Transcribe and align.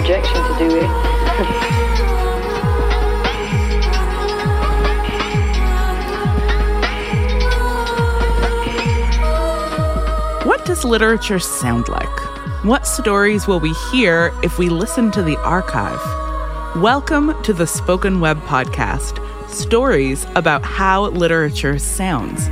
projection 0.00 0.36
to 0.36 0.58
do, 0.60 0.78
eh? 0.78 0.86
What 10.44 10.64
does 10.64 10.84
literature 10.84 11.40
sound 11.40 11.88
like? 11.88 12.06
What 12.64 12.86
stories 12.86 13.48
will 13.48 13.58
we 13.58 13.74
hear 13.90 14.32
if 14.44 14.56
we 14.56 14.68
listen 14.68 15.10
to 15.10 15.22
the 15.24 15.36
archive? 15.38 16.00
Welcome 16.80 17.42
to 17.42 17.52
the 17.52 17.66
Spoken 17.66 18.20
Web 18.20 18.40
Podcast 18.42 19.18
stories 19.50 20.26
about 20.36 20.62
how 20.62 21.06
literature 21.06 21.76
sounds. 21.80 22.48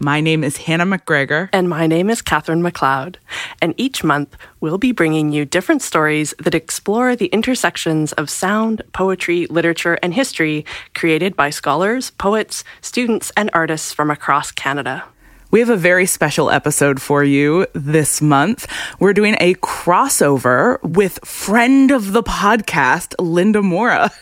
My 0.00 0.20
name 0.20 0.44
is 0.44 0.58
Hannah 0.58 0.86
McGregor. 0.86 1.48
And 1.52 1.68
my 1.68 1.88
name 1.88 2.08
is 2.08 2.22
Catherine 2.22 2.62
McLeod. 2.62 3.16
And 3.60 3.74
each 3.76 4.04
month, 4.04 4.36
we'll 4.60 4.78
be 4.78 4.92
bringing 4.92 5.32
you 5.32 5.44
different 5.44 5.82
stories 5.82 6.34
that 6.38 6.54
explore 6.54 7.16
the 7.16 7.26
intersections 7.26 8.12
of 8.12 8.30
sound, 8.30 8.82
poetry, 8.92 9.46
literature, 9.46 9.98
and 10.00 10.14
history 10.14 10.64
created 10.94 11.34
by 11.34 11.50
scholars, 11.50 12.12
poets, 12.12 12.62
students, 12.80 13.32
and 13.36 13.50
artists 13.52 13.92
from 13.92 14.08
across 14.08 14.52
Canada. 14.52 15.04
We 15.50 15.58
have 15.58 15.70
a 15.70 15.76
very 15.76 16.06
special 16.06 16.48
episode 16.48 17.02
for 17.02 17.24
you 17.24 17.66
this 17.72 18.22
month. 18.22 18.68
We're 19.00 19.14
doing 19.14 19.36
a 19.40 19.54
crossover 19.54 20.80
with 20.84 21.18
friend 21.24 21.90
of 21.90 22.12
the 22.12 22.22
podcast, 22.22 23.16
Linda 23.18 23.62
Morra. 23.62 24.12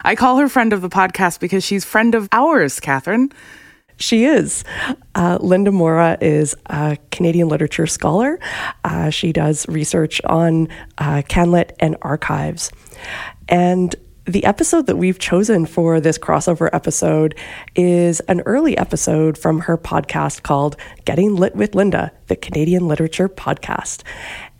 I 0.00 0.14
call 0.14 0.38
her 0.38 0.48
friend 0.48 0.72
of 0.72 0.80
the 0.80 0.88
podcast 0.88 1.38
because 1.38 1.64
she's 1.64 1.84
friend 1.84 2.14
of 2.14 2.30
ours, 2.32 2.80
Catherine. 2.80 3.30
She 3.98 4.24
is. 4.24 4.64
Uh, 5.14 5.38
Linda 5.40 5.72
Morra 5.72 6.16
is 6.20 6.54
a 6.66 6.96
Canadian 7.10 7.48
literature 7.48 7.86
scholar. 7.86 8.38
Uh, 8.84 9.10
she 9.10 9.32
does 9.32 9.68
research 9.68 10.20
on 10.24 10.68
uh, 10.98 11.22
CanLit 11.28 11.72
and 11.80 11.96
archives. 12.02 12.70
And 13.48 13.94
the 14.24 14.44
episode 14.44 14.86
that 14.86 14.96
we've 14.96 15.18
chosen 15.18 15.64
for 15.64 16.00
this 16.00 16.18
crossover 16.18 16.68
episode 16.74 17.34
is 17.74 18.20
an 18.20 18.42
early 18.42 18.76
episode 18.76 19.38
from 19.38 19.60
her 19.60 19.78
podcast 19.78 20.42
called 20.42 20.76
Getting 21.06 21.34
Lit 21.34 21.56
with 21.56 21.74
Linda, 21.74 22.12
the 22.26 22.36
Canadian 22.36 22.86
Literature 22.86 23.30
Podcast. 23.30 24.02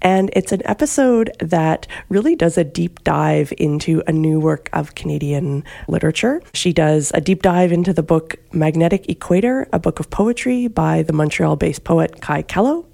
And 0.00 0.30
it's 0.34 0.52
an 0.52 0.62
episode 0.64 1.30
that 1.40 1.86
really 2.08 2.36
does 2.36 2.56
a 2.56 2.64
deep 2.64 3.02
dive 3.04 3.52
into 3.58 4.02
a 4.06 4.12
new 4.12 4.38
work 4.38 4.68
of 4.72 4.94
Canadian 4.94 5.64
literature. 5.88 6.40
She 6.54 6.72
does 6.72 7.10
a 7.14 7.20
deep 7.20 7.42
dive 7.42 7.72
into 7.72 7.92
the 7.92 8.02
book 8.02 8.36
Magnetic 8.52 9.08
Equator, 9.08 9.68
a 9.72 9.78
book 9.78 10.00
of 10.00 10.10
poetry 10.10 10.68
by 10.68 11.02
the 11.02 11.12
Montreal 11.12 11.56
based 11.56 11.84
poet 11.84 12.20
Kaie 12.20 12.42
Kellough. 12.42 12.86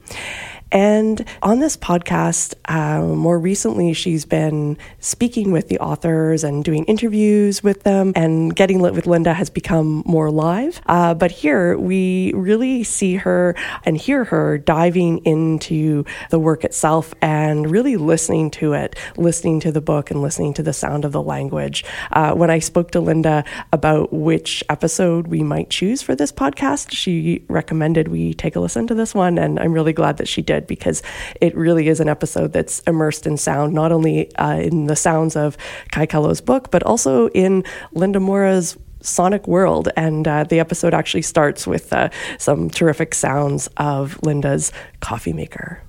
And 0.72 1.24
on 1.42 1.60
this 1.60 1.76
podcast, 1.76 2.54
uh, 2.64 3.00
more 3.02 3.38
recently, 3.38 3.92
she's 3.92 4.24
been 4.24 4.76
speaking 4.98 5.52
with 5.52 5.68
the 5.68 5.78
authors 5.78 6.42
and 6.42 6.64
doing 6.64 6.84
interviews 6.84 7.62
with 7.62 7.84
them, 7.84 8.12
and 8.16 8.54
Getting 8.54 8.80
Lit 8.80 8.92
with 8.94 9.06
Linda 9.06 9.34
has 9.34 9.50
become 9.50 10.02
more 10.04 10.30
live. 10.30 10.80
Uh, 10.86 11.14
but 11.14 11.30
here, 11.30 11.78
we 11.78 12.32
really 12.34 12.82
see 12.82 13.14
her 13.16 13.54
and 13.84 13.96
hear 13.96 14.24
her 14.24 14.58
diving 14.58 15.18
into 15.18 16.04
the 16.30 16.38
work 16.38 16.64
itself 16.64 17.14
and 17.22 17.70
really 17.70 17.96
listening 17.96 18.50
to 18.52 18.72
it, 18.72 18.96
listening 19.16 19.60
to 19.60 19.70
the 19.70 19.80
book 19.80 20.10
and 20.10 20.22
listening 20.22 20.54
to 20.54 20.62
the 20.62 20.72
sound 20.72 21.04
of 21.04 21.12
the 21.12 21.22
language. 21.22 21.84
Uh, 22.10 22.32
when 22.34 22.50
I 22.50 22.58
spoke 22.58 22.90
to 22.92 23.00
Linda 23.00 23.44
about 23.72 24.12
which 24.12 24.64
episode 24.68 25.28
we 25.28 25.42
might 25.42 25.70
choose 25.70 26.02
for 26.02 26.16
this 26.16 26.32
podcast, 26.32 26.88
she 26.90 27.44
recommended 27.48 28.08
we 28.08 28.34
take 28.34 28.56
a 28.56 28.60
listen 28.60 28.86
to 28.88 28.94
this 28.94 29.14
one, 29.14 29.38
and 29.38 29.60
I'm 29.60 29.72
really 29.72 29.92
glad 29.92 30.16
that 30.16 30.26
she 30.26 30.42
did 30.42 30.63
because 30.66 31.02
it 31.40 31.56
really 31.56 31.88
is 31.88 32.00
an 32.00 32.08
episode 32.08 32.52
that's 32.52 32.80
immersed 32.80 33.26
in 33.26 33.36
sound, 33.36 33.74
not 33.74 33.92
only 33.92 34.34
uh, 34.36 34.56
in 34.56 34.86
the 34.86 34.96
sounds 34.96 35.36
of 35.36 35.56
Kaie 35.92 36.06
Kellough's 36.06 36.40
book, 36.40 36.70
but 36.70 36.82
also 36.82 37.28
in 37.28 37.64
Linda 37.92 38.20
Morra's 38.20 38.76
sonic 39.00 39.46
world. 39.46 39.88
And 39.96 40.26
uh, 40.26 40.44
the 40.44 40.60
episode 40.60 40.94
actually 40.94 41.22
starts 41.22 41.66
with 41.66 41.92
uh, 41.92 42.10
some 42.38 42.70
terrific 42.70 43.14
sounds 43.14 43.68
of 43.76 44.18
Linda's 44.22 44.72
coffee 45.00 45.32
maker. 45.32 45.82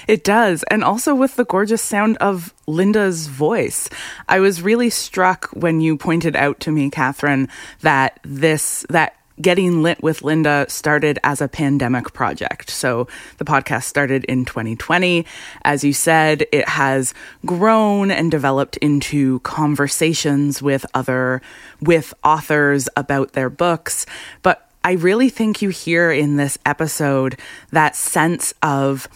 it 0.08 0.24
does. 0.24 0.64
And 0.70 0.82
also 0.82 1.14
with 1.14 1.36
the 1.36 1.44
gorgeous 1.44 1.82
sound 1.82 2.16
of 2.18 2.54
Linda's 2.66 3.26
voice. 3.26 3.88
I 4.28 4.40
was 4.40 4.62
really 4.62 4.90
struck 4.90 5.50
when 5.52 5.80
you 5.80 5.96
pointed 5.96 6.36
out 6.36 6.60
to 6.60 6.72
me, 6.72 6.90
Catherine, 6.90 7.48
that 7.82 8.20
this, 8.24 8.86
that 8.88 9.16
Getting 9.40 9.82
Lit 9.82 10.02
with 10.02 10.22
Linda 10.22 10.66
started 10.68 11.18
as 11.24 11.40
a 11.40 11.48
pandemic 11.48 12.12
project. 12.12 12.70
So 12.70 13.08
the 13.38 13.44
podcast 13.44 13.84
started 13.84 14.24
in 14.24 14.44
2020. 14.44 15.24
As 15.62 15.84
you 15.84 15.92
said, 15.92 16.46
it 16.52 16.68
has 16.68 17.14
grown 17.46 18.10
and 18.10 18.30
developed 18.30 18.76
into 18.78 19.40
conversations 19.40 20.60
with 20.60 20.84
other, 20.94 21.42
with 21.80 22.12
authors 22.24 22.88
about 22.96 23.32
their 23.32 23.50
books. 23.50 24.06
But 24.42 24.68
I 24.82 24.92
really 24.92 25.28
think 25.28 25.62
you 25.62 25.68
hear 25.68 26.10
in 26.10 26.36
this 26.36 26.58
episode 26.64 27.38
that 27.70 27.96
sense 27.96 28.54
of 28.62 29.08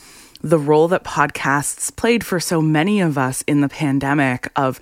the 0.45 0.59
role 0.59 0.89
that 0.89 1.05
podcasts 1.05 1.95
played 1.97 2.23
for 2.23 2.39
so 2.39 2.61
many 2.61 3.01
of 3.01 3.17
us 3.17 3.43
in 3.47 3.63
the 3.63 3.69
pandemic 3.69 4.53
of 4.57 4.79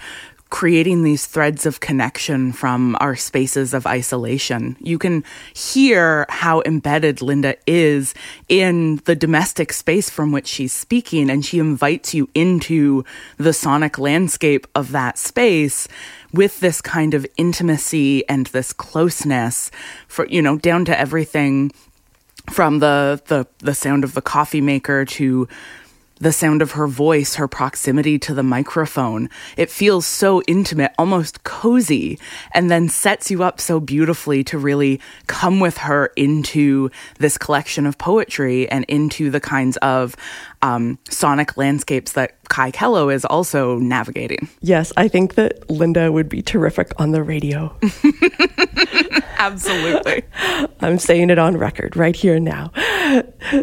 creating 0.52 1.02
these 1.02 1.24
threads 1.24 1.64
of 1.64 1.80
connection 1.80 2.52
from 2.52 2.94
our 3.00 3.16
spaces 3.16 3.72
of 3.72 3.86
isolation. 3.86 4.76
You 4.80 4.98
can 4.98 5.24
hear 5.54 6.26
how 6.28 6.60
embedded 6.66 7.22
Linda 7.22 7.56
is 7.66 8.12
in 8.50 8.96
the 9.06 9.16
domestic 9.16 9.72
space 9.72 10.10
from 10.10 10.30
which 10.30 10.46
she's 10.46 10.74
speaking, 10.74 11.30
and 11.30 11.42
she 11.42 11.58
invites 11.58 12.12
you 12.12 12.28
into 12.34 13.02
the 13.38 13.54
sonic 13.54 13.98
landscape 13.98 14.66
of 14.74 14.92
that 14.92 15.16
space 15.16 15.88
with 16.34 16.60
this 16.60 16.82
kind 16.82 17.14
of 17.14 17.26
intimacy 17.38 18.28
and 18.28 18.48
this 18.48 18.74
closeness 18.74 19.70
for, 20.06 20.26
you 20.26 20.42
know, 20.42 20.58
down 20.58 20.84
to 20.84 21.00
everything 21.00 21.72
from 22.50 22.80
the 22.80 23.22
the 23.26 23.46
the 23.60 23.74
sound 23.74 24.04
of 24.04 24.12
the 24.12 24.22
coffee 24.22 24.60
maker 24.60 25.06
to 25.06 25.48
the 26.22 26.32
sound 26.32 26.62
of 26.62 26.70
her 26.70 26.86
voice, 26.86 27.34
her 27.34 27.48
proximity 27.48 28.16
to 28.16 28.32
the 28.32 28.44
microphone. 28.44 29.28
It 29.56 29.68
feels 29.68 30.06
so 30.06 30.40
intimate, 30.42 30.92
almost 30.96 31.42
cozy, 31.42 32.16
and 32.52 32.70
then 32.70 32.88
sets 32.88 33.28
you 33.28 33.42
up 33.42 33.60
so 33.60 33.80
beautifully 33.80 34.44
to 34.44 34.56
really 34.56 35.00
come 35.26 35.58
with 35.58 35.78
her 35.78 36.12
into 36.16 36.92
this 37.18 37.36
collection 37.36 37.86
of 37.86 37.98
poetry 37.98 38.68
and 38.70 38.84
into 38.84 39.30
the 39.30 39.40
kinds 39.40 39.76
of 39.78 40.14
um, 40.62 40.98
sonic 41.10 41.56
landscapes 41.56 42.12
that 42.12 42.36
Kaie 42.48 42.70
Kellough 42.70 43.08
is 43.08 43.24
also 43.24 43.78
navigating. 43.78 44.48
Yes, 44.60 44.92
I 44.96 45.08
think 45.08 45.34
that 45.34 45.68
Linda 45.68 46.12
would 46.12 46.28
be 46.28 46.40
terrific 46.40 46.92
on 47.00 47.10
the 47.10 47.22
radio. 47.22 47.76
Absolutely. 49.38 50.22
I'm 50.80 50.98
saying 50.98 51.30
it 51.30 51.38
on 51.38 51.56
record 51.56 51.96
right 51.96 52.16
here 52.16 52.38
now. 52.38 52.70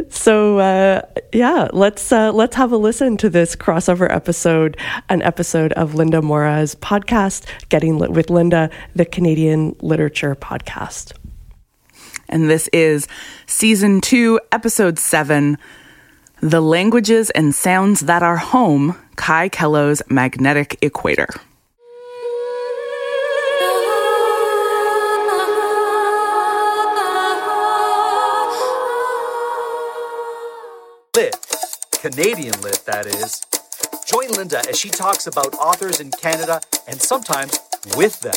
So 0.09 0.59
uh, 0.59 1.01
yeah, 1.33 1.69
let's 1.73 2.11
uh, 2.11 2.31
let's 2.31 2.55
have 2.55 2.71
a 2.71 2.77
listen 2.77 3.17
to 3.17 3.31
this 3.31 3.55
crossover 3.55 4.07
episode, 4.11 4.77
an 5.07 5.23
episode 5.23 5.73
of 5.73 5.95
Linda 5.95 6.21
Morra's 6.21 6.75
podcast, 6.75 7.47
Getting 7.69 7.97
Lit 7.97 8.11
with 8.11 8.29
Linda, 8.29 8.69
the 8.95 9.05
Canadian 9.05 9.75
Literature 9.81 10.35
Podcast. 10.35 11.13
And 12.27 12.47
this 12.47 12.67
is 12.73 13.07
season 13.47 14.01
two, 14.01 14.39
episode 14.51 14.99
seven 14.99 15.57
the 16.41 16.61
Languages 16.61 17.29
and 17.31 17.53
Sounds 17.53 18.01
That 18.01 18.23
Are 18.23 18.37
Home, 18.37 18.95
Kaie 19.17 19.49
Kellough's 19.49 20.01
Magnetic 20.09 20.77
Equator. 20.81 21.27
Lit, 31.15 31.35
Canadian 31.91 32.61
lit, 32.61 32.81
that 32.85 33.05
is. 33.05 33.41
Join 34.05 34.29
Linda 34.29 34.61
as 34.69 34.79
she 34.79 34.89
talks 34.89 35.27
about 35.27 35.53
authors 35.55 35.99
in 35.99 36.09
Canada 36.11 36.61
and 36.87 37.01
sometimes 37.01 37.59
with 37.95 38.19
them, 38.21 38.35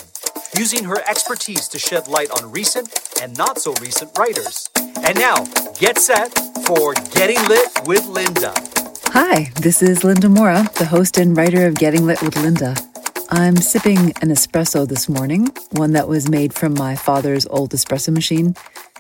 using 0.57 0.85
her 0.85 0.99
expertise 1.09 1.69
to 1.69 1.79
shed 1.79 2.09
light 2.09 2.31
on 2.31 2.51
recent 2.51 2.89
and 3.21 3.37
not 3.37 3.59
so 3.59 3.73
recent 3.81 4.17
writers. 4.19 4.69
And 4.77 5.19
now, 5.19 5.45
get 5.79 5.99
set 5.99 6.37
for 6.67 6.95
Getting 7.15 7.43
Lit 7.49 7.69
with 7.87 8.07
Linda. 8.07 8.55
Hi, 9.07 9.51
this 9.61 9.83
is 9.83 10.05
Linda 10.05 10.29
Morra, 10.29 10.69
the 10.79 10.87
host 10.87 11.19
and 11.19 11.37
writer 11.37 11.67
of 11.67 11.75
Getting 11.75 12.07
Lit 12.07 12.23
with 12.23 12.37
Linda. 12.37 12.75
I'm 13.31 13.57
sipping 13.57 13.99
an 14.21 14.29
espresso 14.29 14.87
this 14.87 15.09
morning, 15.09 15.49
one 15.73 15.93
that 15.93 16.09
was 16.09 16.29
made 16.29 16.53
from 16.53 16.75
my 16.75 16.97
father's 16.97 17.47
old 17.47 17.71
espresso 17.73 18.13
machine. 18.13 18.55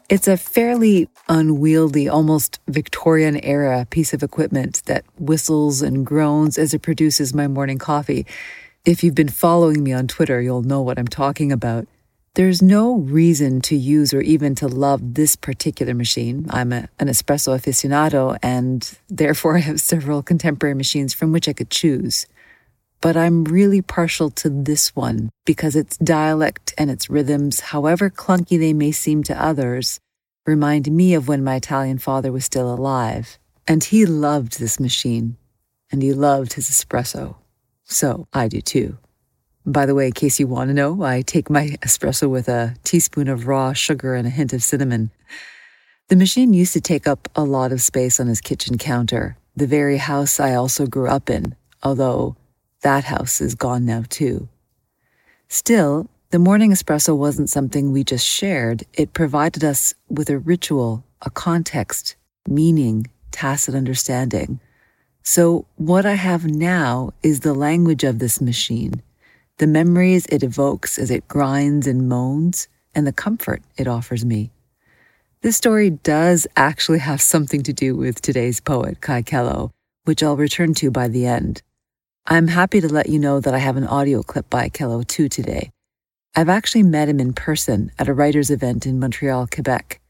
It's 0.09 0.29
a 0.29 0.37
fairly 0.37 1.09
unwieldy, 1.29 2.09
almost 2.09 2.61
Victorian 2.69 3.43
era 3.45 3.87
piece 3.89 4.13
of 4.13 4.23
equipment 4.23 4.83
that 4.87 5.05
whistles 5.19 5.81
and 5.81 6.05
groans 6.05 6.59
as 6.59 6.75
it 6.75 6.83
produces 6.83 7.33
my 7.33 7.47
morning 7.47 7.79
coffee. 7.79 8.27
If 8.85 9.05
you've 9.05 9.15
been 9.15 9.29
following 9.29 9.85
me 9.85 9.93
on 9.93 10.09
Twitter, 10.09 10.41
you'll 10.41 10.65
know 10.65 10.81
what 10.83 10.99
I'm 10.99 11.07
talking 11.07 11.53
about. 11.53 11.87
There's 12.35 12.61
no 12.61 12.97
reason 12.97 13.61
to 13.61 13.77
use 13.77 14.13
or 14.13 14.21
even 14.23 14.57
to 14.57 14.67
love 14.67 15.15
this 15.15 15.37
particular 15.37 15.95
machine. 15.95 16.47
I'm 16.51 16.73
a, 16.73 16.89
an 16.99 17.07
espresso 17.07 17.57
aficionado, 17.57 18.37
and 18.43 18.99
therefore 19.09 19.57
I 19.59 19.61
have 19.61 19.81
several 19.81 20.21
contemporary 20.21 20.75
machines 20.75 21.15
from 21.15 21.31
which 21.31 21.49
I 21.49 21.53
could 21.53 21.71
choose. 21.71 22.27
But 23.01 23.17
I'm 23.17 23.45
really 23.45 23.83
partial 23.83 24.31
to 24.31 24.51
this 24.51 24.97
one 24.97 25.31
because 25.45 25.77
its 25.77 25.97
dialect 25.99 26.75
and 26.77 26.91
its 26.91 27.09
rhythms, 27.09 27.61
however 27.61 28.11
clunky 28.11 28.59
they 28.59 28.73
may 28.73 28.91
seem 28.91 29.23
to 29.25 29.41
others, 29.41 30.01
remind 30.45 30.91
me 30.91 31.15
of 31.15 31.29
when 31.29 31.45
my 31.45 31.55
Italian 31.55 31.99
father 31.99 32.33
was 32.33 32.45
still 32.45 32.75
alive. 32.75 33.39
And 33.69 33.85
he 33.85 34.07
loved 34.07 34.59
this 34.59 34.81
machine, 34.81 35.37
and 35.93 36.03
he 36.03 36.13
loved 36.13 36.55
his 36.55 36.69
espresso. 36.69 37.37
So 37.93 38.27
I 38.33 38.49
do 38.49 38.61
too. 38.61 38.97
By 39.67 39.87
the 39.87 39.95
way, 39.95 40.07
in 40.07 40.13
case 40.13 40.41
you 40.41 40.47
want 40.47 40.69
to 40.71 40.75
know, 40.75 41.03
I 41.03 41.21
take 41.21 41.51
my 41.51 41.69
espresso 41.83 42.29
with 42.29 42.49
a 42.49 42.75
teaspoon 42.85 43.29
of 43.29 43.47
raw 43.47 43.75
sugar 43.75 44.15
and 44.15 44.27
a 44.27 44.31
hint 44.31 44.53
of 44.53 44.63
cinnamon. 44.63 45.11
The 46.09 46.17
machine 46.17 46.53
used 46.53 46.73
to 46.73 46.81
take 46.81 47.07
up 47.07 47.29
a 47.37 47.45
lot 47.45 47.71
of 47.71 47.83
space 47.83 48.19
on 48.19 48.27
his 48.27 48.41
kitchen 48.41 48.79
counter, 48.79 49.37
the 49.55 49.67
very 49.67 49.99
house 49.99 50.41
I 50.41 50.55
also 50.55 50.87
grew 50.87 51.09
up 51.09 51.31
in, 51.31 51.55
although 51.83 52.37
that 52.81 53.05
house 53.05 53.41
is 53.41 53.55
gone 53.55 53.85
now 53.85 54.05
too. 54.09 54.49
Still, 55.49 56.09
the 56.31 56.39
morning 56.39 56.73
espresso 56.73 57.17
wasn't 57.17 57.51
something 57.51 57.93
we 57.93 58.05
just 58.05 58.27
shared. 58.27 58.85
It 58.95 59.13
provided 59.13 59.63
us 59.63 59.95
with 60.09 60.31
a 60.31 60.39
ritual, 60.39 61.05
a 61.21 61.31
context, 61.31 62.17
meaning, 62.49 63.07
tacit 63.31 63.75
understanding. 63.75 64.61
So, 65.23 65.67
what 65.77 66.05
I 66.05 66.15
have 66.15 66.45
now 66.45 67.13
is 67.23 67.41
the 67.41 67.55
language 67.55 68.05
of 68.05 68.19
this 68.19 68.41
machine 68.41 69.03
the 69.59 69.67
memories 69.69 70.27
it 70.27 70.43
evokes 70.43 70.99
as 70.99 71.11
it 71.11 71.29
grinds 71.29 71.87
and 71.87 72.09
moans, 72.09 72.67
and 72.95 73.07
the 73.07 73.13
comfort 73.13 73.63
it 73.77 73.87
offers 73.87 74.25
me. 74.25 74.51
This 75.43 75.57
story 75.57 75.91
does 75.91 76.49
actually 76.57 76.99
have 76.99 77.21
something 77.21 77.63
to 77.63 77.73
do 77.73 77.95
with 77.95 78.21
today's 78.21 78.59
poet, 78.59 79.01
Kaie 79.01 79.23
Kellough, 79.23 79.71
which 80.05 80.23
I'll 80.23 80.37
return 80.37 80.75
to 80.75 80.91
by 80.91 81.07
the 81.07 81.27
end. 81.27 81.63
I'm 82.27 82.49
happy 82.49 82.81
to 82.81 82.93
let 82.93 83.09
you 83.09 83.21
know 83.21 83.39
that 83.39 83.55
I 83.55 83.59
have 83.59 83.77
an 83.77 83.87
audio 83.87 84.23
clip 84.23 84.51
by 84.51 84.69
Kellough 84.69 85.05
too 85.05 85.29
today. 85.29 85.71
I've 86.35 86.49
actually 86.49 86.83
met 86.83 87.09
him 87.09 87.21
in 87.21 87.33
person 87.33 87.93
at 88.01 88.09
a 88.09 88.15
writer's 88.15 88.51
event 88.51 88.85
in 88.85 88.99
Montreal, 88.99 89.47
Quebec. 89.47 90.02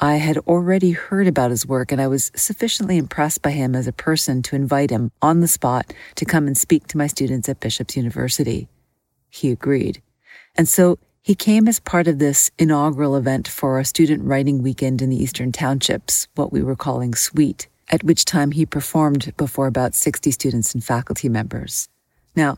I 0.00 0.14
had 0.14 0.38
already 0.38 0.92
heard 0.92 1.26
about 1.26 1.50
his 1.50 1.66
work 1.66 1.90
and 1.90 2.00
I 2.00 2.06
was 2.06 2.30
sufficiently 2.36 2.98
impressed 2.98 3.42
by 3.42 3.50
him 3.50 3.74
as 3.74 3.88
a 3.88 3.92
person 3.92 4.42
to 4.44 4.54
invite 4.54 4.90
him 4.90 5.10
on 5.20 5.40
the 5.40 5.48
spot 5.48 5.92
to 6.14 6.24
come 6.24 6.46
and 6.46 6.56
speak 6.56 6.86
to 6.86 6.96
my 6.96 7.08
students 7.08 7.48
at 7.48 7.58
Bishop's 7.58 7.96
University. 7.96 8.68
He 9.28 9.50
agreed. 9.50 10.00
And 10.54 10.68
so 10.68 11.00
he 11.20 11.34
came 11.34 11.66
as 11.66 11.80
part 11.80 12.06
of 12.06 12.20
this 12.20 12.48
inaugural 12.60 13.16
event 13.16 13.48
for 13.48 13.80
a 13.80 13.84
student 13.84 14.22
writing 14.22 14.62
weekend 14.62 15.02
in 15.02 15.10
the 15.10 15.20
Eastern 15.20 15.50
Townships, 15.50 16.28
what 16.36 16.52
we 16.52 16.62
were 16.62 16.76
calling 16.76 17.12
Sweet, 17.16 17.66
at 17.90 18.04
which 18.04 18.24
time 18.24 18.52
he 18.52 18.64
performed 18.64 19.34
before 19.36 19.66
about 19.66 19.96
60 19.96 20.30
students 20.30 20.74
and 20.74 20.84
faculty 20.84 21.28
members. 21.28 21.88
Now, 22.36 22.56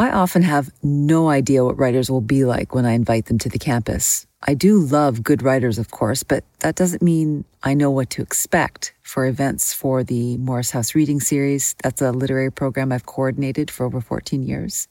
I 0.00 0.10
often 0.10 0.42
have 0.42 0.70
no 0.80 1.28
idea 1.28 1.64
what 1.64 1.76
writers 1.76 2.08
will 2.08 2.20
be 2.20 2.44
like 2.44 2.72
when 2.72 2.86
I 2.86 2.92
invite 2.92 3.26
them 3.26 3.38
to 3.38 3.48
the 3.48 3.58
campus. 3.58 4.26
I 4.44 4.54
do 4.54 4.78
love 4.78 5.24
good 5.24 5.42
writers, 5.42 5.76
of 5.76 5.90
course, 5.90 6.22
but 6.22 6.44
that 6.60 6.76
doesn't 6.76 7.02
mean 7.02 7.44
I 7.64 7.74
know 7.74 7.90
what 7.90 8.08
to 8.10 8.22
expect 8.22 8.94
for 9.02 9.26
events 9.26 9.72
for 9.72 10.04
the 10.04 10.36
Morris 10.36 10.70
House 10.70 10.94
Reading 10.94 11.18
Series. 11.18 11.74
That's 11.82 12.00
a 12.00 12.12
literary 12.12 12.52
program 12.52 12.92
I've 12.92 13.06
coordinated 13.06 13.72
for 13.72 13.86
over 13.86 14.00
14 14.00 14.44
years. 14.44 14.86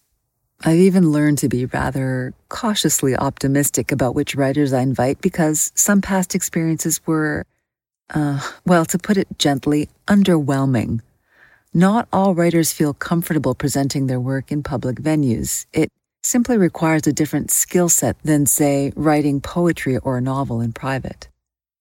I've 0.66 0.80
even 0.80 1.12
learned 1.12 1.38
to 1.38 1.48
be 1.48 1.66
rather 1.68 2.34
cautiously 2.50 3.16
optimistic 3.16 3.94
about 3.94 4.16
which 4.16 4.36
writers 4.36 4.74
I 4.74 4.82
invite 4.82 5.22
because 5.22 5.72
some 5.76 6.02
past 6.02 6.36
experiences 6.36 7.00
were, 7.06 7.46
uh, 8.14 8.42
well, 8.66 8.84
to 8.86 8.98
put 8.98 9.16
it 9.16 9.28
gently, 9.38 9.88
underwhelming. 10.08 11.00
Not 11.78 12.08
all 12.12 12.34
writers 12.34 12.74
feel 12.74 12.96
comfortable 12.96 13.54
presenting 13.54 14.08
their 14.08 14.20
work 14.20 14.52
in 14.52 14.64
public 14.64 14.96
venues. 14.96 15.68
It 15.74 15.92
simply 16.24 16.58
requires 16.58 17.06
a 17.06 17.14
different 17.14 17.52
skill 17.52 17.88
set 17.88 18.18
than, 18.24 18.48
say, 18.48 18.92
writing 18.96 19.42
poetry 19.42 19.96
or 20.00 20.18
a 20.18 20.22
novel 20.22 20.60
in 20.60 20.74
private. 20.74 21.30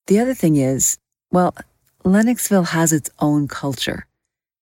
The 0.06 0.18
other 0.18 0.34
thing 0.34 0.56
is, 0.56 0.98
well, 1.32 1.54
Lennoxville 2.04 2.66
has 2.66 2.92
its 2.92 3.08
own 3.20 3.48
culture. 3.48 4.06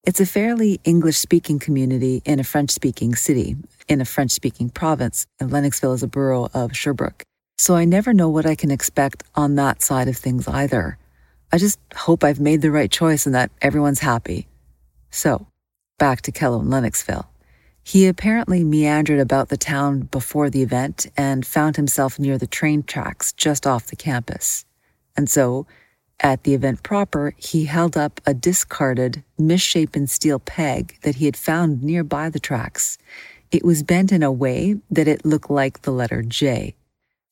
It's 0.04 0.20
a 0.20 0.24
fairly 0.24 0.80
English 0.84 1.16
speaking 1.16 1.58
community 1.58 2.22
in 2.24 2.38
a 2.38 2.44
French 2.44 2.70
speaking 2.70 3.16
city, 3.16 3.56
in 3.88 4.00
a 4.00 4.04
French 4.04 4.30
speaking 4.30 4.70
province, 4.70 5.26
and 5.40 5.50
Lennoxville 5.50 5.94
is 5.94 6.04
a 6.04 6.06
borough 6.06 6.48
of 6.54 6.76
Sherbrooke. 6.76 7.24
So 7.58 7.74
I 7.74 7.86
never 7.86 8.14
know 8.14 8.28
what 8.28 8.46
I 8.46 8.54
can 8.54 8.70
expect 8.70 9.24
on 9.34 9.56
that 9.56 9.82
side 9.82 10.06
of 10.06 10.16
things 10.16 10.46
either. 10.46 10.96
I 11.50 11.58
just 11.58 11.80
hope 11.96 12.22
I've 12.22 12.38
made 12.38 12.62
the 12.62 12.70
right 12.70 12.88
choice 12.88 13.26
and 13.26 13.34
that 13.34 13.50
everyone's 13.60 13.98
happy. 13.98 14.46
So, 15.14 15.46
back 15.96 16.22
to 16.22 16.32
Kellough 16.32 16.62
and 16.62 16.72
Lennoxville. 16.72 17.26
He 17.84 18.08
apparently 18.08 18.64
meandered 18.64 19.20
about 19.20 19.48
the 19.48 19.56
town 19.56 20.00
before 20.00 20.50
the 20.50 20.60
event 20.60 21.06
and 21.16 21.46
found 21.46 21.76
himself 21.76 22.18
near 22.18 22.36
the 22.36 22.48
train 22.48 22.82
tracks 22.82 23.32
just 23.32 23.64
off 23.64 23.86
the 23.86 23.94
campus. 23.94 24.64
And 25.16 25.30
so, 25.30 25.68
at 26.18 26.42
the 26.42 26.54
event 26.54 26.82
proper, 26.82 27.32
he 27.36 27.66
held 27.66 27.96
up 27.96 28.20
a 28.26 28.34
discarded, 28.34 29.22
misshapen 29.38 30.08
steel 30.08 30.40
peg 30.40 30.98
that 31.02 31.16
he 31.16 31.26
had 31.26 31.36
found 31.36 31.84
nearby 31.84 32.28
the 32.28 32.40
tracks. 32.40 32.98
It 33.52 33.64
was 33.64 33.84
bent 33.84 34.10
in 34.10 34.24
a 34.24 34.32
way 34.32 34.80
that 34.90 35.06
it 35.06 35.24
looked 35.24 35.50
like 35.50 35.82
the 35.82 35.92
letter 35.92 36.22
J. 36.22 36.74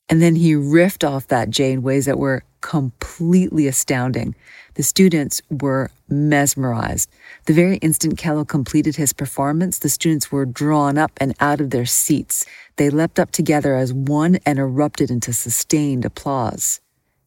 And 0.08 0.22
then 0.22 0.36
he 0.36 0.54
riffed 0.54 1.08
off 1.08 1.26
that 1.28 1.50
J 1.50 1.72
in 1.72 1.82
ways 1.82 2.06
that 2.06 2.18
were 2.18 2.44
completely 2.62 3.66
astounding. 3.66 4.34
The 4.74 4.82
students 4.82 5.42
were 5.50 5.90
mesmerized. 6.08 7.10
The 7.44 7.52
very 7.52 7.76
instant 7.78 8.16
Kellough 8.16 8.46
completed 8.46 8.96
his 8.96 9.12
performance, 9.12 9.78
the 9.78 9.90
students 9.90 10.32
were 10.32 10.46
drawn 10.46 10.96
up 10.96 11.12
and 11.18 11.34
out 11.40 11.60
of 11.60 11.70
their 11.70 11.84
seats. 11.84 12.46
They 12.76 12.88
leapt 12.88 13.18
up 13.18 13.32
together 13.32 13.76
as 13.76 13.92
one 13.92 14.38
and 14.46 14.58
erupted 14.58 15.10
into 15.10 15.34
sustained 15.34 16.06
applause. 16.06 16.80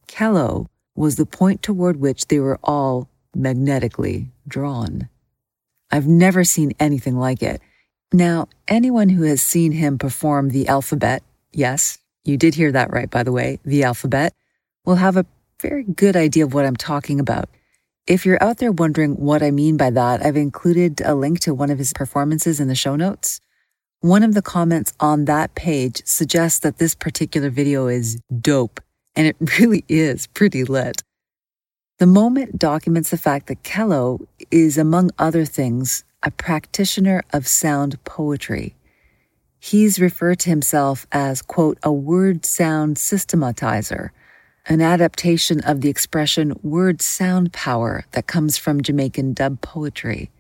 Kellough 0.08 0.68
was 0.96 1.18
the 1.18 1.26
point 1.26 1.62
toward 1.62 2.00
which 2.00 2.28
they 2.28 2.40
were 2.40 2.60
all 2.64 3.08
magnetically 3.36 4.32
drawn. 4.48 5.10
I've 5.92 6.08
never 6.08 6.44
seen 6.44 6.74
anything 6.80 7.18
like 7.18 7.44
it. 7.44 7.62
Now, 8.14 8.48
anyone 8.68 9.10
who 9.10 9.24
has 9.24 9.42
seen 9.42 9.74
him 9.74 9.98
perform 9.98 10.50
the 10.50 10.68
alphabet, 10.68 11.22
yes, 11.52 12.00
you 12.24 12.38
did 12.38 12.56
hear 12.56 12.72
that 12.72 12.92
right, 12.92 13.10
by 13.10 13.24
the 13.24 13.32
way, 13.32 13.60
the 13.65 13.84
alphabet, 13.84 14.34
will 14.86 14.96
have 14.96 15.18
a 15.18 15.25
very 15.62 15.84
good 15.84 16.15
idea 16.15 16.46
of 16.46 16.54
what 16.54 16.65
I'm 16.65 16.75
talking 16.75 17.20
about. 17.20 17.50
If 18.08 18.25
you're 18.25 18.42
out 18.44 18.58
there 18.58 18.72
wondering 18.72 19.15
what 19.15 19.42
I 19.42 19.50
mean 19.51 19.77
by 19.77 19.89
that, 19.89 20.24
I've 20.24 20.38
included 20.38 21.01
a 21.04 21.15
link 21.15 21.39
to 21.42 21.54
one 21.54 21.72
of 21.72 21.80
his 21.80 21.92
performances 21.94 22.60
in 22.60 22.68
the 22.68 22.75
show 22.75 22.96
notes. 22.96 23.42
One 24.01 24.22
of 24.22 24.36
the 24.36 24.44
comments 24.44 24.94
on 25.00 25.25
that 25.25 25.56
page 25.56 26.04
suggests 26.06 26.60
that 26.60 26.77
this 26.77 26.94
particular 26.94 27.50
video 27.50 27.88
is 27.88 28.20
dope 28.42 28.80
and 29.15 29.25
it 29.25 29.36
really 29.60 29.84
is 29.89 30.27
pretty 30.27 30.63
lit. 30.63 31.01
The 31.98 32.06
moment 32.06 32.60
documents 32.60 33.10
the 33.10 33.18
fact 33.18 33.48
that 33.48 33.63
Kellough 33.63 34.20
is, 34.51 34.77
among 34.77 35.12
other 35.18 35.46
things, 35.46 36.04
a 36.22 36.30
practitioner 36.30 37.24
of 37.32 37.48
sound 37.48 38.04
poetry. 38.04 38.75
He's 39.60 40.00
referred 40.00 40.39
to 40.39 40.50
himself 40.50 41.08
as, 41.12 41.42
quote, 41.42 41.80
a 41.82 41.92
word 41.92 42.46
sound 42.46 42.98
systematizer, 42.98 44.10
an 44.67 44.81
adaptation 44.81 45.60
of 45.62 45.81
the 45.81 45.89
expression 45.89 46.60
word 46.63 47.01
sound 47.01 47.53
power 47.53 48.05
that 48.12 48.27
comes 48.27 48.57
from 48.57 48.81
Jamaican 48.81 49.34
dub 49.34 49.62
poetry. 49.62 50.31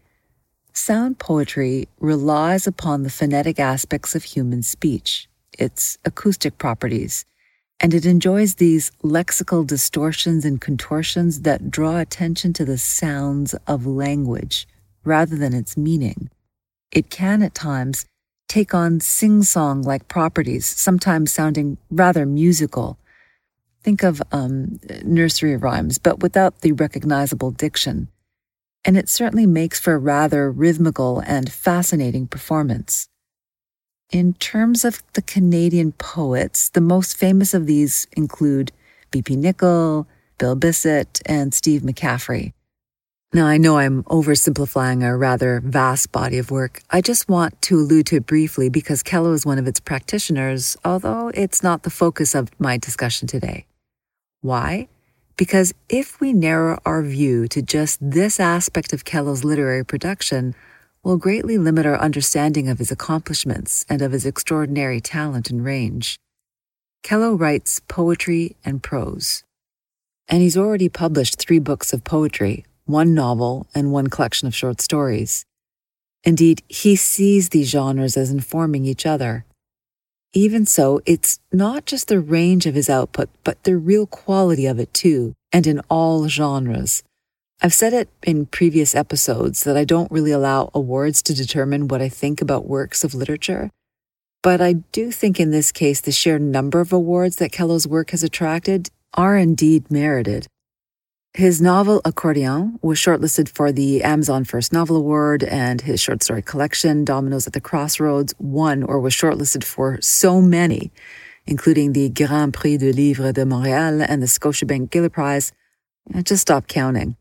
Sound 0.73 1.19
poetry 1.19 1.87
relies 1.99 2.65
upon 2.65 3.03
the 3.03 3.09
phonetic 3.09 3.59
aspects 3.59 4.15
of 4.15 4.23
human 4.23 4.63
speech, 4.63 5.29
its 5.57 5.97
acoustic 6.03 6.57
properties, 6.57 7.23
and 7.79 7.93
it 7.93 8.05
enjoys 8.05 8.55
these 8.55 8.91
lexical 9.03 9.65
distortions 9.65 10.43
and 10.43 10.59
contortions 10.59 11.41
that 11.41 11.69
draw 11.69 11.99
attention 11.99 12.51
to 12.53 12.65
the 12.65 12.77
sounds 12.77 13.53
of 13.67 13.85
language 13.85 14.67
rather 15.03 15.35
than 15.35 15.53
its 15.53 15.77
meaning. 15.77 16.29
It 16.91 17.09
can 17.09 17.43
at 17.43 17.53
times 17.53 18.05
take 18.47 18.73
on 18.73 19.01
sing 19.01 19.43
song 19.43 19.83
like 19.83 20.07
properties, 20.07 20.65
sometimes 20.65 21.31
sounding 21.31 21.77
rather 21.91 22.25
musical. 22.25 22.97
Think 23.85 24.01
of 24.01 24.19
um, 24.31 24.79
nursery 25.03 25.55
rhymes, 25.55 25.99
but 25.99 26.19
without 26.23 26.61
the 26.61 26.71
recognizable 26.71 27.51
diction. 27.51 28.07
And 28.83 28.97
it 28.97 29.07
certainly 29.07 29.45
makes 29.45 29.79
for 29.79 29.93
a 29.93 29.99
rather 29.99 30.51
rhythmical 30.51 31.19
and 31.19 31.51
fascinating 31.51 32.25
performance. 32.25 33.07
In 34.09 34.33
terms 34.33 34.85
of 34.85 35.03
the 35.13 35.21
Canadian 35.21 35.91
poets, 35.91 36.69
the 36.69 36.81
most 36.81 37.15
famous 37.15 37.53
of 37.53 37.67
these 37.67 38.07
include 38.17 38.71
B.P. 39.11 39.35
Nichol, 39.35 40.07
Bill 40.39 40.55
Bissett, 40.55 41.21
and 41.27 41.53
Steve 41.53 41.83
McCaffery. 41.83 42.53
Now, 43.33 43.45
I 43.45 43.59
know 43.59 43.77
I'm 43.77 44.01
oversimplifying 44.05 45.07
a 45.07 45.15
rather 45.15 45.61
vast 45.63 46.11
body 46.11 46.39
of 46.39 46.49
work. 46.49 46.81
I 46.89 47.01
just 47.01 47.29
want 47.29 47.61
to 47.61 47.75
allude 47.75 48.07
to 48.07 48.15
it 48.15 48.25
briefly 48.25 48.67
because 48.67 49.03
Kellough 49.03 49.33
is 49.33 49.45
one 49.45 49.59
of 49.59 49.67
its 49.67 49.79
practitioners, 49.79 50.75
although 50.83 51.29
it's 51.35 51.61
not 51.61 51.83
the 51.83 51.91
focus 51.91 52.33
of 52.33 52.49
my 52.59 52.77
discussion 52.77 53.27
today. 53.27 53.67
Why? 54.45 54.89
Because 55.37 55.73
if 55.89 56.21
we 56.21 56.31
narrow 56.31 56.79
our 56.85 57.01
view 57.01 57.47
to 57.47 57.63
just 57.63 57.97
this 57.99 58.39
aspect 58.39 58.93
of 58.93 59.03
Kellough's 59.03 59.43
literary 59.43 59.83
production, 59.83 60.53
we'll 61.01 61.17
greatly 61.17 61.57
limit 61.57 61.87
our 61.87 61.97
understanding 61.97 62.69
of 62.69 62.77
his 62.77 62.91
accomplishments 62.91 63.87
and 63.89 64.03
of 64.03 64.11
his 64.11 64.23
extraordinary 64.23 65.01
talent 65.01 65.49
and 65.49 65.65
range. 65.65 66.19
Kellough 67.01 67.33
writes 67.33 67.81
poetry 67.87 68.55
and 68.63 68.83
prose. 68.83 69.43
And 70.27 70.43
he's 70.43 70.57
already 70.57 70.89
published 70.89 71.39
three 71.39 71.59
books 71.59 71.91
of 71.91 72.03
poetry, 72.03 72.65
one 72.85 73.15
novel, 73.15 73.65
and 73.73 73.91
one 73.91 74.11
collection 74.11 74.47
of 74.47 74.53
short 74.53 74.79
stories. 74.79 75.43
Indeed, 76.23 76.61
he 76.67 76.95
sees 76.95 77.49
these 77.49 77.71
genres 77.71 78.15
as 78.15 78.29
informing 78.29 78.85
each 78.85 79.07
other. 79.07 79.43
Even 80.37 80.65
so, 80.65 80.99
it's 81.05 81.39
not 81.53 81.85
just 81.85 82.09
the 82.09 82.19
range 82.19 82.65
of 82.65 82.75
his 82.75 82.89
output, 82.89 83.29
but 83.45 83.63
the 83.63 83.77
real 83.77 84.05
quality 84.05 84.65
of 84.65 84.79
it 84.79 84.93
too, 84.93 85.33
and 85.53 85.65
in 85.65 85.79
all 85.89 86.27
genres. 86.27 87.03
I've 87.61 87.73
said 87.73 87.93
it 87.93 88.09
in 88.21 88.45
previous 88.47 88.93
episodes 88.93 89.63
that 89.63 89.77
I 89.77 89.85
don't 89.85 90.11
really 90.11 90.31
allow 90.31 90.71
awards 90.73 91.21
to 91.23 91.33
determine 91.33 91.87
what 91.87 92.01
I 92.01 92.09
think 92.09 92.41
about 92.41 92.67
works 92.67 93.05
of 93.05 93.15
literature. 93.15 93.71
But 94.43 94.59
I 94.59 94.73
do 94.73 95.09
think 95.09 95.39
in 95.39 95.51
this 95.51 95.71
case, 95.71 96.01
the 96.01 96.11
sheer 96.11 96.37
number 96.37 96.81
of 96.81 96.91
awards 96.91 97.37
that 97.37 97.53
Kellough's 97.53 97.87
work 97.87 98.11
has 98.11 98.21
attracted 98.21 98.89
are 99.13 99.37
indeed 99.37 99.89
merited. 99.89 100.47
His 101.35 101.61
novel 101.61 101.99
Accordion 102.05 102.79
was 102.81 102.97
shortlisted 102.97 103.49
for 103.49 103.73
the 103.73 104.03
Amazon 104.03 104.45
First 104.45 104.71
Novel 104.71 104.95
Award, 104.95 105.43
and 105.43 105.81
his 105.81 105.99
short 105.99 106.23
story 106.23 106.41
collection, 106.41 107.03
Dominoes 107.03 107.45
at 107.45 107.51
the 107.51 107.59
Crossroads, 107.59 108.33
won 108.39 108.83
or 108.83 109.01
was 109.01 109.13
shortlisted 109.13 109.65
for 109.65 109.99
so 109.99 110.41
many, 110.41 110.93
including 111.45 111.91
the 111.91 112.07
Grand 112.07 112.53
Prix 112.53 112.77
du 112.77 112.93
Livre 112.93 113.33
de 113.33 113.43
Montréal 113.43 114.05
and 114.07 114.21
the 114.21 114.27
Scotiabank 114.27 114.91
Giller 114.91 115.11
Prize. 115.11 115.51
I 116.13 116.21
just 116.21 116.43
stopped 116.43 116.69
counting. 116.69 117.17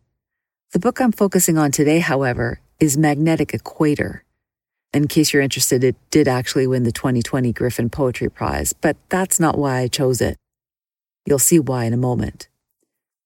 The 0.71 0.79
book 0.79 1.01
I'm 1.01 1.11
focusing 1.11 1.59
on 1.59 1.73
today, 1.73 1.99
however, 1.99 2.61
is 2.79 2.97
Magnetic 2.97 3.53
Equator. 3.53 4.23
In 4.93 5.09
case 5.09 5.33
you're 5.33 5.43
interested, 5.43 5.83
it 5.83 5.97
did 6.13 6.29
actually 6.29 6.69
win 6.69 6.85
the 6.85 6.93
2020 6.93 7.53
Griffin 7.53 7.91
Poetry 7.91 8.31
Prize, 8.31 8.75
but 8.75 8.97
that's 9.09 9.41
not 9.41 9.59
why 9.59 9.79
I 9.79 9.89
chose 9.89 10.21
it. 10.21 10.37
You'll 11.27 11.41
see 11.41 11.59
why 11.59 11.87
in 11.87 11.93
a 11.93 11.97
moment. 11.97 12.47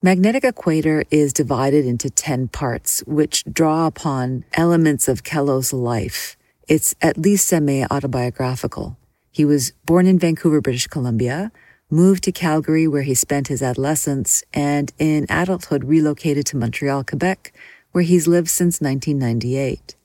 Magnetic 0.00 0.44
Equator 0.44 1.02
is 1.10 1.32
divided 1.32 1.84
into 1.84 2.08
10 2.08 2.46
parts, 2.48 3.02
which 3.04 3.42
draw 3.52 3.88
upon 3.88 4.44
elements 4.52 5.08
of 5.08 5.24
Kellough's 5.24 5.72
life. 5.72 6.36
It's 6.68 6.94
at 7.02 7.18
least 7.18 7.48
semi 7.48 7.84
autobiographical. 7.84 8.96
He 9.32 9.44
was 9.44 9.72
born 9.86 10.06
in 10.06 10.16
Vancouver, 10.16 10.60
British 10.60 10.86
Columbia, 10.86 11.50
moved 11.90 12.22
to 12.24 12.30
Calgary, 12.30 12.86
where 12.86 13.02
he 13.02 13.12
spent 13.12 13.48
his 13.48 13.60
adolescence, 13.60 14.44
and 14.54 14.92
in 15.00 15.26
adulthood 15.28 15.82
relocated 15.82 16.46
to 16.46 16.56
Montreal, 16.56 17.02
Quebec, 17.02 17.52
where 17.90 18.04
he's 18.04 18.28
lived 18.28 18.50
since 18.50 18.80
1998. 18.80 19.96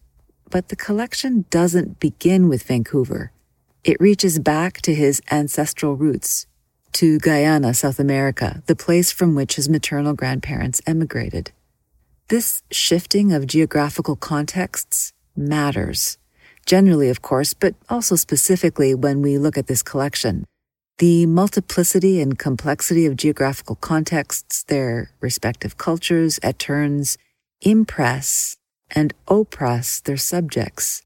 But 0.50 0.69
the 0.69 0.75
collection 0.75 1.45
doesn't 1.51 2.00
begin 2.00 2.50
with 2.50 2.63
Vancouver. 2.63 3.31
It 3.83 4.01
reaches 4.01 4.39
back 4.39 4.81
to 4.81 4.95
his 4.95 5.21
ancestral 5.29 5.95
roots 5.95 6.47
to 6.93 7.19
Guyana, 7.19 7.73
South 7.73 8.00
America, 8.00 8.63
the 8.67 8.75
place 8.75 9.12
from 9.12 9.35
which 9.35 9.55
his 9.55 9.69
maternal 9.69 10.13
grandparents 10.13 10.81
emigrated. 10.85 11.51
This 12.29 12.63
shifting 12.71 13.33
of 13.33 13.47
geographical 13.47 14.15
contexts 14.15 15.12
matters. 15.35 16.17
Generally, 16.65 17.09
of 17.09 17.21
course, 17.21 17.53
but 17.53 17.75
also 17.89 18.15
specifically 18.15 18.95
when 18.95 19.21
we 19.21 19.38
look 19.38 19.57
at 19.57 19.67
this 19.67 19.83
collection. 19.83 20.45
The 21.00 21.25
multiplicity 21.25 22.21
and 22.21 22.38
complexity 22.39 23.05
of 23.05 23.17
geographical 23.17 23.75
contexts, 23.75 24.63
their 24.63 25.12
respective 25.19 25.77
cultures, 25.77 26.39
at 26.43 26.59
turns, 26.59 27.17
impress 27.62 28.57
and 28.91 29.13
oppress 29.27 30.00
their 30.00 30.17
subjects. 30.17 31.01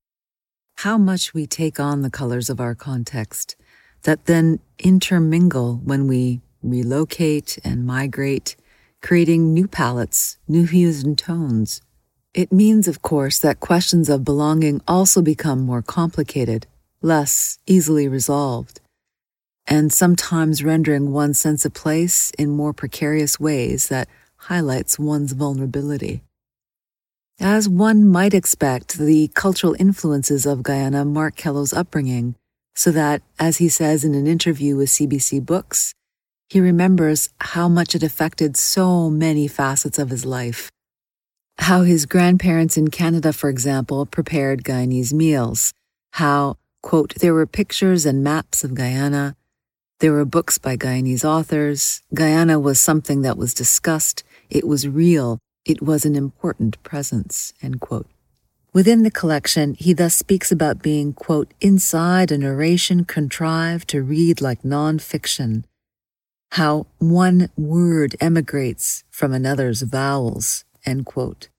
How 0.82 0.98
much 0.98 1.34
we 1.34 1.48
take 1.48 1.80
on 1.80 2.02
the 2.02 2.12
colors 2.12 2.50
of 2.50 2.60
our 2.60 2.76
context 2.76 3.56
that 4.08 4.26
then 4.26 4.58
intermingle 4.80 5.82
when 5.84 6.08
we 6.08 6.40
relocate 6.64 7.60
and 7.66 7.86
migrate, 7.86 8.56
creating 9.02 9.54
new 9.54 9.68
palettes, 9.68 10.38
new 10.48 10.64
hues 10.64 11.04
and 11.04 11.18
tones. 11.18 11.82
It 12.34 12.50
means, 12.50 12.88
of 12.88 13.02
course, 13.02 13.38
that 13.40 13.60
questions 13.60 14.08
of 14.08 14.24
belonging 14.24 14.80
also 14.88 15.22
become 15.22 15.60
more 15.60 15.82
complicated, 15.82 16.68
less 17.02 17.60
easily 17.68 18.08
resolved, 18.08 18.80
and 19.66 19.92
sometimes 19.92 20.64
rendering 20.64 21.12
one's 21.12 21.38
sense 21.38 21.66
of 21.66 21.74
place 21.74 22.32
in 22.40 22.50
more 22.50 22.72
precarious 22.72 23.42
ways 23.42 23.90
that 23.90 24.08
highlights 24.38 24.98
one's 24.98 25.34
vulnerability. 25.34 26.24
As 27.42 27.68
one 27.68 28.08
might 28.08 28.34
expect, 28.34 29.00
the 29.00 29.28
cultural 29.34 29.76
influences 29.78 30.46
of 30.46 30.64
Guyana 30.64 31.04
mark 31.04 31.36
Kellough's 31.36 31.74
upbringing, 31.74 32.36
so 32.78 32.92
that, 32.92 33.24
as 33.40 33.58
he 33.58 33.68
says 33.68 34.06
in 34.06 34.14
an 34.14 34.28
interview 34.28 34.76
with 34.76 34.90
CBC 34.90 35.44
Books, 35.44 35.96
he 36.48 36.60
remembers 36.60 37.30
how 37.42 37.68
much 37.68 37.96
it 37.96 38.04
affected 38.04 38.56
so 38.56 39.10
many 39.10 39.48
facets 39.48 39.98
of 39.98 40.12
his 40.12 40.26
life. 40.26 40.70
How 41.58 41.82
his 41.82 42.06
grandparents 42.06 42.78
in 42.78 42.90
Canada, 42.90 43.34
for 43.34 43.50
example, 43.50 44.06
prepared 44.06 44.64
Guyanese 44.64 45.12
meals. 45.12 45.74
How, 46.14 46.58
quote, 46.84 47.16
there 47.16 47.34
were 47.34 47.48
pictures 47.48 48.06
and 48.06 48.24
maps 48.24 48.64
of 48.64 48.76
Guyana. 48.76 49.36
There 50.00 50.14
were 50.14 50.24
books 50.24 50.60
by 50.60 50.78
Guyanese 50.78 51.26
authors. 51.26 52.04
Guyana 52.14 52.60
was 52.60 52.80
something 52.80 53.24
that 53.24 53.40
was 53.40 53.56
discussed. 53.56 54.24
It 54.52 54.68
was 54.68 54.88
real. 54.88 55.40
It 55.66 55.82
was 55.82 56.06
an 56.06 56.16
important 56.16 56.82
presence, 56.84 57.54
end 57.64 57.82
quote. 57.82 58.08
Within 58.78 59.02
the 59.02 59.10
collection, 59.10 59.74
he 59.74 59.92
thus 59.92 60.14
speaks 60.14 60.52
about 60.52 60.84
being, 60.84 61.12
quote, 61.12 61.52
inside 61.60 62.32
a 62.32 62.38
narration 62.38 63.06
contrived 63.06 63.88
to 63.88 64.04
read 64.04 64.40
like 64.40 64.62
nonfiction, 64.62 65.64
how 66.52 66.86
one 67.00 67.50
word 67.58 68.16
emigrates 68.22 69.04
from 69.10 69.34
another's 69.34 69.82
vowels, 69.82 70.64
end 70.86 71.08
quote. 71.08 71.50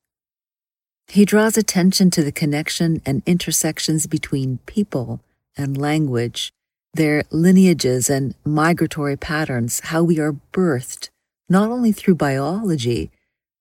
He 1.09 1.25
draws 1.25 1.59
attention 1.59 2.13
to 2.13 2.23
the 2.23 2.31
connection 2.31 3.03
and 3.05 3.25
intersections 3.27 4.07
between 4.07 4.61
people 4.67 5.21
and 5.57 5.77
language, 5.77 6.53
their 6.95 7.25
lineages 7.33 8.09
and 8.09 8.37
migratory 8.45 9.17
patterns, 9.17 9.81
how 9.81 10.05
we 10.05 10.21
are 10.21 10.37
birthed, 10.53 11.09
not 11.49 11.69
only 11.69 11.91
through 11.91 12.15
biology, 12.15 13.11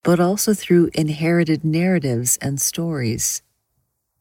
but 0.04 0.20
also 0.20 0.54
through 0.54 0.92
inherited 0.94 1.66
narratives 1.66 2.38
and 2.40 2.62
stories. 2.62 3.42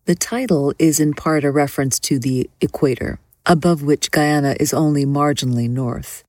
The 0.06 0.14
title 0.14 0.72
is 0.78 1.00
in 1.00 1.14
part 1.14 1.42
a 1.42 1.50
reference 1.50 1.98
to 1.98 2.20
the 2.20 2.48
equator, 2.60 3.18
above 3.44 3.82
which 3.82 4.12
Guyana 4.12 4.54
is 4.60 4.72
only 4.72 5.04
marginally 5.04 5.68
north. 5.68 6.22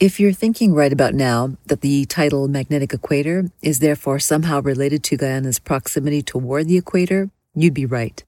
If 0.00 0.18
you're 0.18 0.32
thinking 0.32 0.74
right 0.74 0.92
about 0.92 1.14
now 1.14 1.56
that 1.66 1.80
the 1.80 2.06
title 2.06 2.48
Magnetic 2.48 2.92
Equator 2.92 3.52
is 3.62 3.78
therefore 3.78 4.18
somehow 4.18 4.60
related 4.60 5.04
to 5.04 5.16
Guyana's 5.16 5.60
proximity 5.60 6.22
toward 6.22 6.66
the 6.66 6.76
equator, 6.76 7.30
you'd 7.54 7.72
be 7.72 7.86
right. 7.86 8.24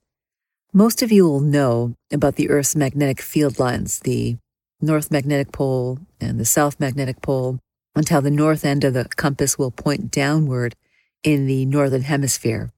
Most 0.72 1.02
of 1.02 1.10
you 1.10 1.24
will 1.24 1.40
know 1.40 1.94
about 2.12 2.36
the 2.36 2.48
Earth's 2.48 2.76
magnetic 2.76 3.20
field 3.20 3.58
lines, 3.58 3.98
the 3.98 4.36
North 4.80 5.10
Magnetic 5.10 5.50
Pole 5.50 5.98
and 6.20 6.38
the 6.38 6.44
South 6.44 6.78
Magnetic 6.78 7.22
Pole, 7.22 7.58
until 7.96 8.22
the 8.22 8.30
north 8.30 8.64
end 8.64 8.84
of 8.84 8.94
the 8.94 9.08
compass 9.16 9.58
will 9.58 9.72
point 9.72 10.12
downward 10.12 10.76
in 11.24 11.48
the 11.48 11.66
Northern 11.66 12.02
Hemisphere. 12.02 12.70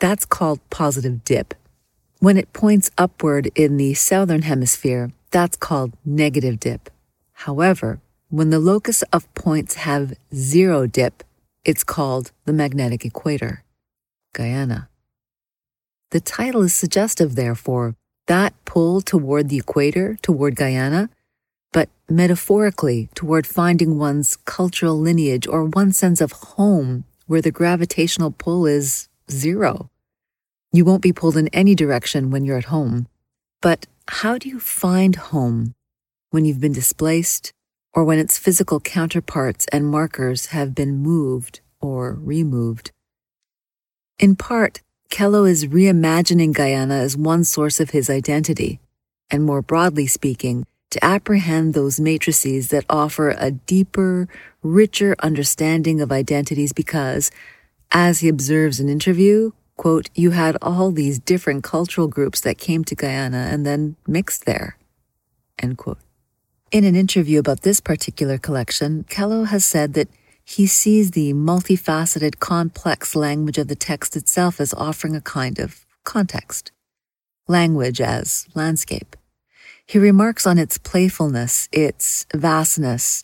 That's 0.00 0.24
called 0.24 0.60
positive 0.70 1.24
dip. 1.24 1.54
When 2.18 2.36
it 2.36 2.52
points 2.52 2.90
upward 2.98 3.50
in 3.54 3.76
the 3.76 3.94
southern 3.94 4.42
hemisphere, 4.42 5.12
that's 5.30 5.56
called 5.56 5.92
negative 6.04 6.58
dip. 6.60 6.90
However, 7.32 8.00
when 8.28 8.50
the 8.50 8.58
locus 8.58 9.02
of 9.12 9.32
points 9.34 9.74
have 9.74 10.14
zero 10.34 10.86
dip, 10.86 11.22
it's 11.64 11.84
called 11.84 12.32
the 12.44 12.52
magnetic 12.52 13.04
equator, 13.04 13.62
Guyana. 14.32 14.88
The 16.10 16.20
title 16.20 16.62
is 16.62 16.74
suggestive, 16.74 17.34
therefore, 17.34 17.94
that 18.26 18.54
pull 18.64 19.00
toward 19.00 19.48
the 19.48 19.58
equator, 19.58 20.16
toward 20.22 20.56
Guyana, 20.56 21.10
but 21.72 21.88
metaphorically 22.08 23.08
toward 23.14 23.46
finding 23.46 23.98
one's 23.98 24.36
cultural 24.44 24.98
lineage 24.98 25.46
or 25.46 25.64
one 25.64 25.92
sense 25.92 26.20
of 26.20 26.32
home 26.32 27.04
where 27.26 27.42
the 27.42 27.50
gravitational 27.50 28.30
pull 28.30 28.66
is 28.66 29.08
zero. 29.30 29.90
You 30.72 30.84
won't 30.84 31.02
be 31.02 31.12
pulled 31.12 31.36
in 31.36 31.48
any 31.48 31.74
direction 31.74 32.30
when 32.30 32.44
you're 32.44 32.58
at 32.58 32.64
home. 32.64 33.06
But 33.60 33.86
how 34.08 34.38
do 34.38 34.48
you 34.48 34.60
find 34.60 35.16
home 35.16 35.74
when 36.30 36.44
you've 36.44 36.60
been 36.60 36.72
displaced 36.72 37.52
or 37.92 38.04
when 38.04 38.18
its 38.18 38.38
physical 38.38 38.80
counterparts 38.80 39.66
and 39.68 39.86
markers 39.86 40.46
have 40.46 40.74
been 40.74 40.96
moved 40.96 41.60
or 41.80 42.12
removed? 42.12 42.90
In 44.18 44.36
part, 44.36 44.80
Kellough 45.10 45.44
is 45.44 45.66
reimagining 45.66 46.52
Guyana 46.52 46.94
as 46.94 47.16
one 47.16 47.44
source 47.44 47.78
of 47.78 47.90
his 47.90 48.10
identity, 48.10 48.80
and 49.30 49.44
more 49.44 49.62
broadly 49.62 50.06
speaking, 50.06 50.66
to 50.90 51.04
apprehend 51.04 51.74
those 51.74 52.00
matrices 52.00 52.68
that 52.68 52.84
offer 52.88 53.30
a 53.30 53.50
deeper, 53.50 54.28
richer 54.62 55.14
understanding 55.20 56.00
of 56.00 56.12
identities 56.12 56.72
because, 56.72 57.30
as 57.94 58.18
he 58.18 58.28
observes 58.28 58.80
in 58.80 58.88
an 58.88 58.92
interview, 58.92 59.52
quote, 59.76 60.10
you 60.14 60.32
had 60.32 60.58
all 60.60 60.90
these 60.90 61.20
different 61.20 61.62
cultural 61.62 62.08
groups 62.08 62.40
that 62.40 62.58
came 62.58 62.84
to 62.84 62.96
Guyana 62.96 63.48
and 63.50 63.64
then 63.64 63.94
mixed 64.06 64.44
there, 64.44 64.76
end 65.60 65.78
quote. 65.78 65.98
In 66.72 66.82
an 66.82 66.96
interview 66.96 67.38
about 67.38 67.62
this 67.62 67.78
particular 67.78 68.36
collection, 68.36 69.04
Kellough 69.04 69.44
has 69.44 69.64
said 69.64 69.94
that 69.94 70.08
he 70.44 70.66
sees 70.66 71.12
the 71.12 71.32
multifaceted, 71.32 72.40
complex 72.40 73.14
language 73.14 73.58
of 73.58 73.68
the 73.68 73.76
text 73.76 74.16
itself 74.16 74.60
as 74.60 74.74
offering 74.74 75.14
a 75.14 75.20
kind 75.20 75.60
of 75.60 75.86
context. 76.02 76.72
Language 77.46 78.00
as 78.00 78.48
landscape. 78.54 79.16
He 79.86 79.98
remarks 79.98 80.46
on 80.46 80.58
its 80.58 80.78
playfulness, 80.78 81.68
its 81.70 82.26
vastness, 82.34 83.22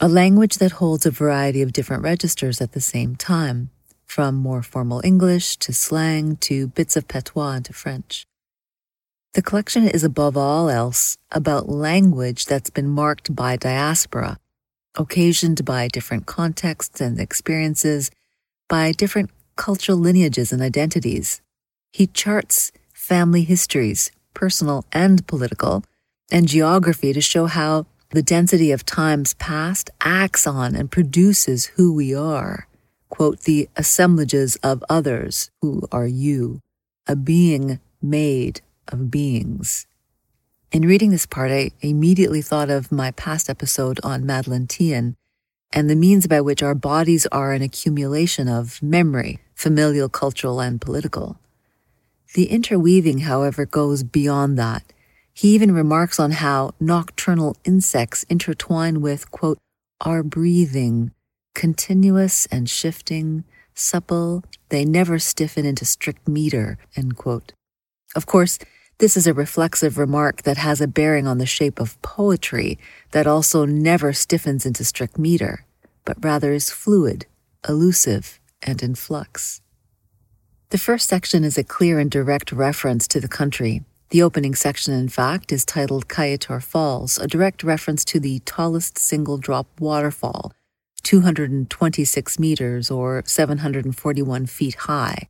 a 0.00 0.08
language 0.08 0.58
that 0.58 0.72
holds 0.72 1.04
a 1.04 1.10
variety 1.10 1.62
of 1.62 1.72
different 1.72 2.02
registers 2.02 2.60
at 2.60 2.72
the 2.72 2.80
same 2.80 3.16
time, 3.16 3.70
from 4.14 4.36
more 4.36 4.62
formal 4.62 5.00
English 5.02 5.56
to 5.56 5.72
slang 5.72 6.36
to 6.36 6.68
bits 6.68 6.96
of 6.96 7.08
patois 7.08 7.54
into 7.56 7.72
French. 7.72 8.28
The 9.32 9.42
collection 9.42 9.88
is 9.88 10.04
above 10.04 10.36
all 10.36 10.70
else 10.70 11.18
about 11.32 11.68
language 11.68 12.46
that's 12.46 12.70
been 12.70 12.88
marked 12.88 13.34
by 13.34 13.56
diaspora, 13.56 14.38
occasioned 14.96 15.64
by 15.64 15.88
different 15.88 16.26
contexts 16.26 17.00
and 17.00 17.18
experiences, 17.18 18.12
by 18.68 18.92
different 18.92 19.30
cultural 19.56 19.98
lineages 19.98 20.52
and 20.52 20.62
identities. 20.62 21.42
He 21.92 22.06
charts 22.06 22.70
family 22.92 23.42
histories, 23.42 24.12
personal 24.32 24.84
and 24.92 25.26
political, 25.26 25.82
and 26.30 26.46
geography 26.46 27.12
to 27.12 27.20
show 27.20 27.46
how 27.46 27.86
the 28.10 28.22
density 28.22 28.70
of 28.70 28.86
times 28.86 29.34
past 29.34 29.90
acts 30.00 30.46
on 30.46 30.76
and 30.76 30.88
produces 30.88 31.66
who 31.74 31.92
we 31.92 32.14
are. 32.14 32.68
Quote, 33.14 33.42
the 33.42 33.68
assemblages 33.76 34.56
of 34.56 34.82
others 34.88 35.50
who 35.62 35.86
are 35.92 36.06
you, 36.06 36.60
a 37.06 37.14
being 37.14 37.78
made 38.02 38.60
of 38.88 39.08
beings. 39.08 39.86
In 40.72 40.82
reading 40.82 41.10
this 41.10 41.24
part, 41.24 41.52
I 41.52 41.70
immediately 41.80 42.42
thought 42.42 42.70
of 42.70 42.90
my 42.90 43.12
past 43.12 43.48
episode 43.48 44.00
on 44.02 44.26
Madeleine 44.26 44.66
Thien 44.66 45.14
and 45.72 45.88
the 45.88 45.94
means 45.94 46.26
by 46.26 46.40
which 46.40 46.60
our 46.60 46.74
bodies 46.74 47.24
are 47.26 47.52
an 47.52 47.62
accumulation 47.62 48.48
of 48.48 48.82
memory, 48.82 49.38
familial, 49.54 50.08
cultural, 50.08 50.60
and 50.60 50.80
political. 50.80 51.38
The 52.34 52.46
interweaving, 52.46 53.20
however, 53.20 53.64
goes 53.64 54.02
beyond 54.02 54.58
that 54.58 54.92
he 55.34 55.52
even 55.52 55.72
remarks 55.72 56.20
on 56.20 56.30
how 56.30 56.74
nocturnal 56.78 57.56
insects 57.64 58.22
intertwine 58.24 59.00
with, 59.00 59.32
quote, 59.32 59.58
our 60.00 60.22
breathing, 60.22 61.10
continuous 61.54 62.46
and 62.46 62.68
shifting, 62.68 63.44
supple, 63.74 64.44
they 64.68 64.84
never 64.84 65.18
stiffen 65.18 65.64
into 65.64 65.84
strict 65.84 66.28
meter. 66.28 66.78
Of 68.16 68.26
course, 68.26 68.58
this 68.98 69.16
is 69.16 69.26
a 69.26 69.34
reflexive 69.34 69.98
remark 69.98 70.42
that 70.42 70.56
has 70.58 70.80
a 70.80 70.86
bearing 70.86 71.26
on 71.26 71.38
the 71.38 71.46
shape 71.46 71.80
of 71.80 72.00
poetry 72.02 72.78
that 73.10 73.26
also 73.26 73.64
never 73.64 74.12
stiffens 74.12 74.64
into 74.64 74.84
strict 74.84 75.18
meter, 75.18 75.64
but 76.04 76.22
rather 76.22 76.52
is 76.52 76.70
fluid, 76.70 77.26
elusive, 77.68 78.38
and 78.62 78.82
in 78.82 78.94
flux. 78.94 79.60
The 80.70 80.78
first 80.78 81.08
section 81.08 81.44
is 81.44 81.58
a 81.58 81.64
clear 81.64 81.98
and 81.98 82.10
direct 82.10 82.52
reference 82.52 83.08
to 83.08 83.20
the 83.20 83.28
country, 83.28 83.82
the 84.10 84.22
opening 84.22 84.54
section, 84.54 84.94
in 84.94 85.08
fact, 85.08 85.50
is 85.50 85.64
titled 85.64 86.08
Kaieteur 86.08 86.62
Falls, 86.62 87.18
a 87.18 87.26
direct 87.26 87.64
reference 87.64 88.04
to 88.04 88.20
the 88.20 88.38
tallest 88.40 88.96
single 88.96 89.38
drop 89.38 89.66
waterfall, 89.80 90.52
226 91.04 92.38
meters 92.38 92.90
or 92.90 93.22
741 93.26 94.46
feet 94.46 94.74
high. 94.74 95.28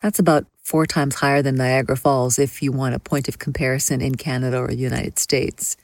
That's 0.00 0.18
about 0.18 0.46
four 0.62 0.86
times 0.86 1.16
higher 1.16 1.42
than 1.42 1.56
Niagara 1.56 1.96
Falls 1.96 2.38
if 2.38 2.62
you 2.62 2.70
want 2.70 2.94
a 2.94 3.00
point 3.00 3.28
of 3.28 3.38
comparison 3.38 4.00
in 4.00 4.14
Canada 4.14 4.58
or 4.58 4.68
the 4.68 4.76
United 4.76 5.18
States. 5.18 5.76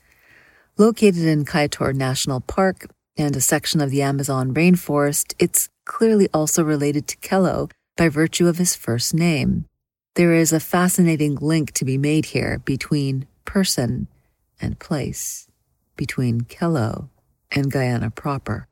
Located 0.76 1.24
in 1.24 1.44
Kaieteur 1.44 1.94
National 1.94 2.40
Park 2.40 2.86
and 3.16 3.34
a 3.36 3.40
section 3.40 3.80
of 3.80 3.90
the 3.90 4.02
Amazon 4.02 4.54
rainforest, 4.54 5.34
it's 5.38 5.68
clearly 5.84 6.28
also 6.32 6.62
related 6.62 7.06
to 7.08 7.16
Kellough 7.18 7.68
by 7.96 8.08
virtue 8.08 8.48
of 8.48 8.58
his 8.58 8.74
first 8.74 9.14
name. 9.14 9.66
There 10.14 10.32
is 10.32 10.52
a 10.52 10.60
fascinating 10.60 11.36
link 11.36 11.72
to 11.72 11.84
be 11.84 11.98
made 11.98 12.26
here 12.26 12.60
between 12.64 13.26
person 13.44 14.06
and 14.60 14.78
place, 14.78 15.48
between 15.96 16.42
Kellough 16.42 17.08
and 17.50 17.70
Guyana 17.70 18.10
proper. 18.10 18.68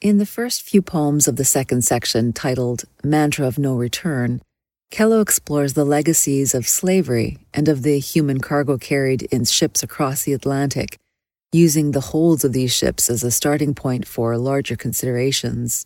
In 0.00 0.16
the 0.16 0.24
first 0.24 0.62
few 0.62 0.80
poems 0.80 1.28
of 1.28 1.36
the 1.36 1.44
second 1.44 1.82
section, 1.82 2.32
titled 2.32 2.84
Mantra 3.04 3.46
of 3.46 3.58
No 3.58 3.74
Return, 3.74 4.40
Kellough 4.90 5.20
explores 5.20 5.74
the 5.74 5.84
legacies 5.84 6.54
of 6.54 6.66
slavery 6.66 7.36
and 7.52 7.68
of 7.68 7.82
the 7.82 7.98
human 7.98 8.40
cargo 8.40 8.78
carried 8.78 9.24
in 9.24 9.44
ships 9.44 9.82
across 9.82 10.22
the 10.22 10.32
Atlantic, 10.32 10.96
using 11.52 11.90
the 11.90 12.00
holds 12.00 12.46
of 12.46 12.54
these 12.54 12.72
ships 12.72 13.10
as 13.10 13.22
a 13.22 13.30
starting 13.30 13.74
point 13.74 14.08
for 14.08 14.38
larger 14.38 14.74
considerations. 14.74 15.84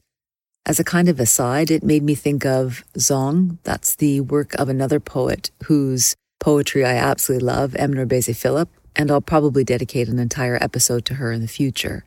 As 0.64 0.78
a 0.78 0.84
kind 0.84 1.08
of 1.08 1.18
aside, 1.18 1.72
it 1.72 1.82
made 1.82 2.04
me 2.04 2.14
think 2.14 2.46
of 2.46 2.84
Zong. 2.96 3.58
That's 3.64 3.96
the 3.96 4.20
work 4.20 4.54
of 4.54 4.68
another 4.68 5.00
poet 5.00 5.50
whose 5.64 6.14
poetry 6.38 6.84
I 6.84 6.94
absolutely 6.94 7.46
love, 7.46 7.74
M. 7.74 7.92
NourbeSe 7.92 8.36
Philip, 8.36 8.68
and 8.94 9.10
I'll 9.10 9.20
probably 9.20 9.64
dedicate 9.64 10.06
an 10.06 10.20
entire 10.20 10.56
episode 10.62 11.04
to 11.06 11.14
her 11.14 11.32
in 11.32 11.40
the 11.40 11.48
future. 11.48 12.04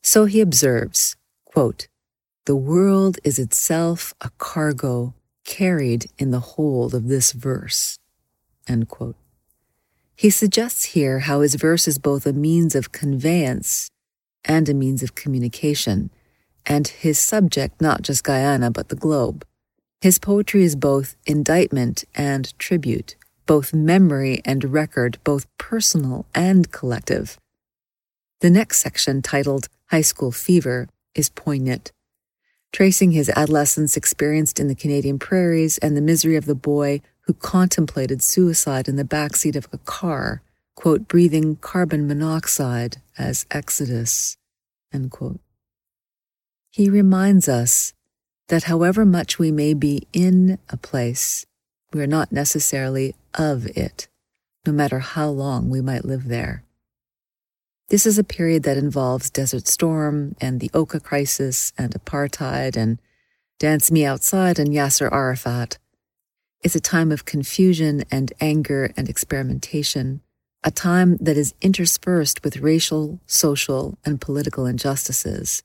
So 0.00 0.26
he 0.26 0.40
observes, 0.40 1.16
quote, 1.54 1.86
The 2.46 2.56
world 2.56 3.18
is 3.22 3.38
itself 3.38 4.12
a 4.20 4.30
cargo 4.38 5.14
carried 5.44 6.06
in 6.18 6.32
the 6.32 6.40
hold 6.40 6.94
of 6.94 7.06
this 7.06 7.30
verse. 7.30 7.96
He 10.16 10.30
suggests 10.30 10.84
here 10.96 11.20
how 11.20 11.42
his 11.42 11.54
verse 11.54 11.86
is 11.86 11.98
both 11.98 12.26
a 12.26 12.32
means 12.32 12.74
of 12.74 12.90
conveyance 12.90 13.88
and 14.44 14.68
a 14.68 14.74
means 14.74 15.02
of 15.04 15.14
communication 15.14 16.10
and 16.66 16.88
his 16.88 17.20
subject 17.20 17.80
not 17.80 18.02
just 18.02 18.24
Guyana, 18.24 18.72
but 18.72 18.88
the 18.88 18.96
globe. 18.96 19.46
His 20.00 20.18
poetry 20.18 20.64
is 20.64 20.74
both 20.74 21.14
indictment 21.24 22.02
and 22.16 22.58
tribute, 22.58 23.14
both 23.46 23.72
memory 23.72 24.40
and 24.44 24.72
record, 24.72 25.18
both 25.22 25.46
personal 25.56 26.26
and 26.34 26.72
collective. 26.72 27.38
The 28.40 28.50
next 28.50 28.80
section, 28.80 29.22
titled 29.22 29.68
High 29.90 30.02
School 30.02 30.32
Fever, 30.32 30.88
is 31.14 31.28
poignant, 31.30 31.92
tracing 32.72 33.12
his 33.12 33.30
adolescence 33.30 33.96
experienced 33.96 34.58
in 34.58 34.68
the 34.68 34.74
Canadian 34.74 35.18
prairies 35.18 35.78
and 35.78 35.96
the 35.96 36.02
misery 36.02 36.36
of 36.36 36.46
the 36.46 36.54
boy 36.54 37.00
who 37.22 37.34
contemplated 37.34 38.22
suicide 38.22 38.88
in 38.88 38.96
the 38.96 39.04
backseat 39.04 39.56
of 39.56 39.68
a 39.72 39.78
car, 39.78 40.42
quote, 40.74 41.08
breathing 41.08 41.56
carbon 41.56 42.06
monoxide 42.06 42.98
as 43.16 43.46
exodus, 43.50 44.36
end 44.92 45.10
quote. 45.10 45.40
He 46.70 46.90
reminds 46.90 47.48
us 47.48 47.92
that 48.48 48.64
however 48.64 49.04
much 49.04 49.38
we 49.38 49.50
may 49.50 49.74
be 49.74 50.06
in 50.12 50.58
a 50.68 50.76
place, 50.76 51.46
we 51.92 52.02
are 52.02 52.06
not 52.06 52.32
necessarily 52.32 53.14
of 53.34 53.66
it, 53.76 54.08
no 54.66 54.72
matter 54.72 54.98
how 54.98 55.28
long 55.28 55.70
we 55.70 55.80
might 55.80 56.04
live 56.04 56.24
there. 56.24 56.64
This 57.94 58.06
is 58.06 58.18
a 58.18 58.24
period 58.24 58.64
that 58.64 58.76
involves 58.76 59.30
Desert 59.30 59.68
Storm 59.68 60.34
and 60.40 60.58
the 60.58 60.68
Oka 60.74 60.98
crisis 60.98 61.72
and 61.78 61.94
apartheid 61.94 62.76
and 62.76 62.98
Dance 63.60 63.92
Me 63.92 64.04
Outside 64.04 64.58
and 64.58 64.70
Yasser 64.70 65.12
Arafat. 65.12 65.78
It's 66.64 66.74
a 66.74 66.80
time 66.80 67.12
of 67.12 67.24
confusion 67.24 68.02
and 68.10 68.32
anger 68.40 68.92
and 68.96 69.08
experimentation, 69.08 70.22
a 70.64 70.72
time 70.72 71.18
that 71.18 71.36
is 71.36 71.54
interspersed 71.62 72.42
with 72.42 72.56
racial, 72.56 73.20
social, 73.26 73.96
and 74.04 74.20
political 74.20 74.66
injustices 74.66 75.62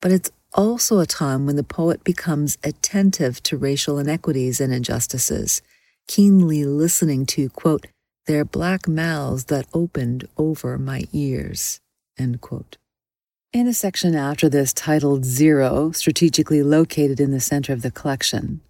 but 0.00 0.10
it's 0.10 0.30
also 0.54 1.00
a 1.00 1.06
time 1.06 1.44
when 1.44 1.56
the 1.56 1.62
poet 1.62 2.02
becomes 2.02 2.56
attentive 2.64 3.42
to 3.44 3.58
racial 3.58 3.98
inequities 3.98 4.60
and 4.60 4.72
injustices, 4.72 5.62
keenly 6.08 6.64
listening 6.64 7.24
to, 7.24 7.48
quote, 7.50 7.86
their 8.26 8.44
black 8.44 8.86
mouths 8.86 9.46
that 9.46 9.66
opened 9.74 10.28
over 10.36 10.78
my 10.78 11.04
ears. 11.12 11.80
In 13.52 13.66
a 13.66 13.74
section 13.74 14.14
after 14.14 14.48
this 14.48 14.72
titled 14.72 15.24
Zero, 15.24 15.90
strategically 15.90 16.62
located 16.62 17.20
in 17.20 17.32
the 17.32 17.40
center 17.40 17.72
of 17.72 17.82
the 17.82 17.90
collection, 17.90 18.60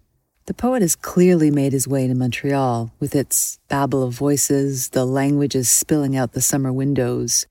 the 0.45 0.53
poet 0.53 0.81
has 0.81 0.95
clearly 0.95 1.51
made 1.51 1.71
his 1.71 1.87
way 1.87 2.07
to 2.07 2.15
Montreal 2.15 2.91
with 2.99 3.15
its 3.15 3.59
babble 3.69 4.03
of 4.03 4.13
voices, 4.13 4.89
the 4.89 5.05
languages 5.05 5.69
spilling 5.69 6.17
out 6.17 6.33
the 6.33 6.41
summer 6.41 6.73
windows. 6.73 7.47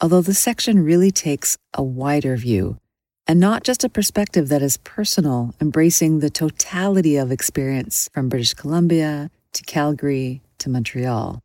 Although 0.00 0.22
the 0.22 0.34
section 0.34 0.82
really 0.82 1.10
takes 1.10 1.58
a 1.74 1.82
wider 1.82 2.36
view, 2.36 2.78
and 3.26 3.40
not 3.40 3.64
just 3.64 3.84
a 3.84 3.88
perspective 3.88 4.48
that 4.48 4.62
is 4.62 4.76
personal, 4.78 5.54
embracing 5.60 6.20
the 6.20 6.30
totality 6.30 7.16
of 7.16 7.30
experience 7.30 8.08
from 8.12 8.28
British 8.28 8.54
Columbia 8.54 9.30
to 9.52 9.62
Calgary 9.64 10.40
to 10.64 10.70
Montreal. 10.70 11.40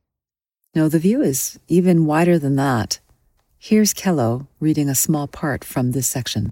No, 0.73 0.89
the 0.89 0.99
view 0.99 1.21
is 1.21 1.59
even 1.67 2.05
wider 2.05 2.39
than 2.39 2.55
that. 2.55 2.99
Here's 3.57 3.93
Kellough 3.93 4.47
reading 4.59 4.89
a 4.89 4.95
small 4.95 5.27
part 5.27 5.63
from 5.63 5.91
this 5.91 6.07
section. 6.07 6.51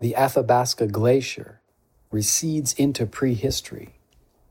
The 0.00 0.14
Athabasca 0.14 0.86
Glacier 0.86 1.60
recedes 2.10 2.72
into 2.74 3.04
prehistory, 3.04 3.96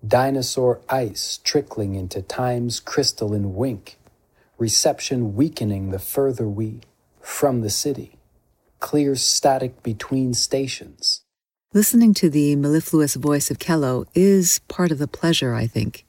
dinosaur 0.06 0.82
ice 0.90 1.40
trickling 1.44 1.96
into 1.96 2.22
time's 2.22 2.80
crystalline 2.80 3.56
wink, 3.56 3.98
reception 4.58 5.36
weakening 5.36 5.92
the 5.92 6.00
further 6.00 6.48
we 6.48 6.82
from 7.22 7.62
the 7.62 7.70
city 7.70 8.18
clear 8.80 9.16
static 9.16 9.84
between 9.84 10.34
stations. 10.34 11.22
Listening 11.74 12.14
to 12.14 12.30
the 12.30 12.56
mellifluous 12.56 13.16
voice 13.16 13.52
of 13.52 13.60
Kellough 13.60 14.06
is 14.14 14.60
part 14.68 14.92
of 14.92 15.00
the 15.00 15.08
pleasure, 15.08 15.54
I 15.54 15.68
think. 15.68 16.06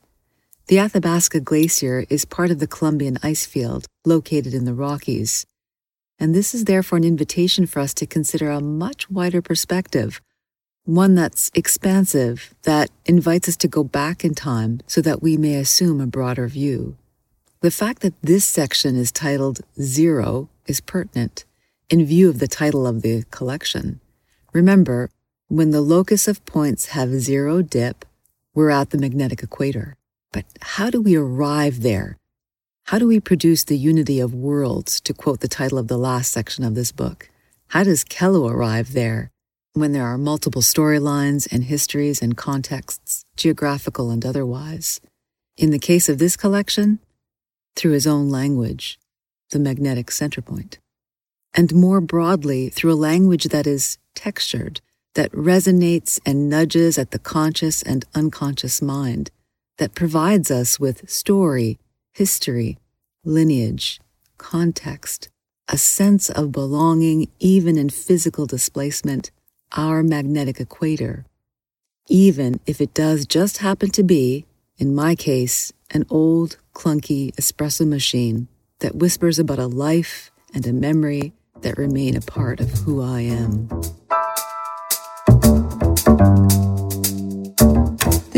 The 0.69 0.81
Athabasca 0.81 1.41
Glacier 1.41 2.05
is 2.11 2.27
part 2.27 2.51
of 2.51 2.59
the 2.59 2.67
Columbian 2.67 3.17
ice 3.23 3.47
field 3.47 3.87
located 4.05 4.53
in 4.53 4.67
the 4.67 4.75
Rockies, 4.75 5.47
and 6.19 6.35
this 6.35 6.55
is 6.55 6.67
therefore 6.67 6.99
an 6.99 7.05
invitation 7.05 7.65
for 7.65 7.81
us 7.81 7.95
to 7.95 8.07
consider 8.07 8.51
a 8.51 8.61
much 8.61 9.09
wider 9.09 9.41
perspective, 9.41 10.21
one 10.85 11.15
that's 11.15 11.51
expansive, 11.55 12.55
that 12.65 12.91
invites 13.07 13.49
us 13.49 13.57
to 13.57 13.67
go 13.67 13.83
back 13.83 14.27
in 14.27 14.35
time 14.35 14.81
so 14.87 15.01
that 15.01 15.23
we 15.23 15.39
may 15.39 15.55
assume 15.55 16.03
a 16.03 16.07
broader 16.07 16.47
view. 16.49 16.99
The 17.63 17.71
fact 17.71 18.03
that 18.03 18.21
this 18.21 18.45
section 18.45 18.95
is 18.95 19.11
titled 19.11 19.61
Zero 19.81 20.51
is 20.67 20.83
pertinent 20.83 21.47
in 21.89 22.05
view 22.05 22.29
of 22.29 22.41
the 22.41 22.49
title 22.49 22.87
of 22.87 23.01
the 23.01 23.25
collection. 23.31 24.01
Remember, 24.53 25.09
when 25.49 25.71
the 25.71 25.81
locus 25.81 26.29
of 26.29 26.45
points 26.45 26.89
have 26.89 27.09
zero 27.09 27.63
dip, 27.63 28.05
we're 28.53 28.69
at 28.69 28.91
the 28.91 28.99
magnetic 28.99 29.43
equator. 29.43 29.95
But 30.33 30.45
how 30.61 30.91
do 30.91 31.01
we 31.01 31.17
arrive 31.17 31.83
there? 31.83 32.19
How 32.87 32.99
do 32.99 33.07
we 33.07 33.21
produce 33.21 33.65
the 33.65 33.77
unity 33.77 34.21
of 34.21 34.35
worlds, 34.35 35.01
to 35.03 35.15
quote 35.15 35.41
the 35.41 35.49
title 35.49 35.79
of 35.79 35.89
the 35.89 35.99
last 35.99 36.33
section 36.33 36.65
of 36.65 36.75
this 36.75 36.93
book? 36.93 37.31
How 37.69 37.85
does 37.85 38.05
Kellough 38.05 38.49
arrive 38.49 38.93
there 38.93 39.31
when 39.75 39.93
there 39.93 40.07
are 40.07 40.19
multiple 40.19 40.63
storylines 40.63 41.47
and 41.53 41.65
histories 41.65 42.23
and 42.23 42.37
contexts, 42.37 43.25
geographical 43.37 44.11
and 44.11 44.25
otherwise? 44.25 45.01
In 45.57 45.71
the 45.71 45.79
case 45.79 46.09
of 46.09 46.19
this 46.19 46.37
collection, 46.37 46.99
through 47.77 47.93
his 47.93 48.07
own 48.07 48.31
language, 48.31 48.99
the 49.51 49.59
magnetic 49.59 50.11
center 50.11 50.41
point 50.41 50.79
and 51.55 51.75
more 51.75 52.01
broadly 52.01 52.69
through 52.69 52.93
a 52.93 52.95
language 52.95 53.45
that 53.45 53.67
is 53.67 53.99
textured, 54.15 54.81
that 55.15 55.33
resonates 55.33 56.21
and 56.25 56.49
nudges 56.49 56.99
at 56.99 57.11
the 57.11 57.19
conscious 57.19 57.83
and 57.83 58.05
unconscious 58.15 58.81
mind, 58.81 59.31
that 59.79 59.95
provides 59.95 60.51
us 60.51 60.79
with 60.79 61.09
story, 61.09 61.79
history, 62.13 62.79
lineage, 63.25 64.01
context, 64.37 65.29
a 65.69 65.79
sense 65.79 66.31
of 66.31 66.53
belonging 66.53 67.29
even 67.39 67.77
in 67.77 67.89
physical 67.89 68.47
displacement, 68.47 69.31
our 69.73 70.03
magnetic 70.03 70.61
equator, 70.61 71.25
even 72.09 72.61
if 72.67 72.81
it 72.81 72.95
does 72.95 73.27
just 73.27 73.59
happen 73.59 73.91
to 73.91 74.03
be, 74.03 74.47
in 74.79 74.95
my 74.95 75.15
case, 75.15 75.73
an 75.91 76.05
old, 76.09 76.57
clunky 76.75 77.35
espresso 77.35 77.87
machine 77.87 78.49
that 78.79 78.95
whispers 78.95 79.39
about 79.39 79.59
a 79.59 79.67
life 79.67 80.31
and 80.55 80.67
a 80.67 80.73
memory 80.73 81.33
that 81.61 81.77
remain 81.77 82.17
a 82.17 82.21
part 82.21 82.61
of 82.61 82.71
who 82.71 83.03
I 83.03 83.23
am. 83.23 83.69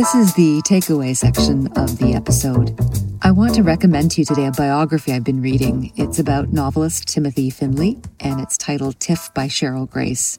This 0.00 0.14
is 0.14 0.32
the 0.32 0.62
takeaway 0.62 1.14
section 1.14 1.66
of 1.76 1.98
the 1.98 2.14
episode. 2.14 2.74
I 3.20 3.32
want 3.32 3.54
to 3.56 3.62
recommend 3.62 4.12
to 4.12 4.22
you 4.22 4.24
today 4.24 4.46
a 4.46 4.50
biography 4.50 5.12
I've 5.12 5.24
been 5.24 5.42
reading. 5.42 5.92
It's 5.94 6.18
about 6.18 6.54
novelist 6.54 7.06
Timothy 7.06 7.50
Findley, 7.50 7.98
and 8.18 8.40
it's 8.40 8.56
titled 8.56 8.98
Tiff 8.98 9.28
by 9.34 9.46
Sherrill 9.46 9.84
Grace. 9.84 10.38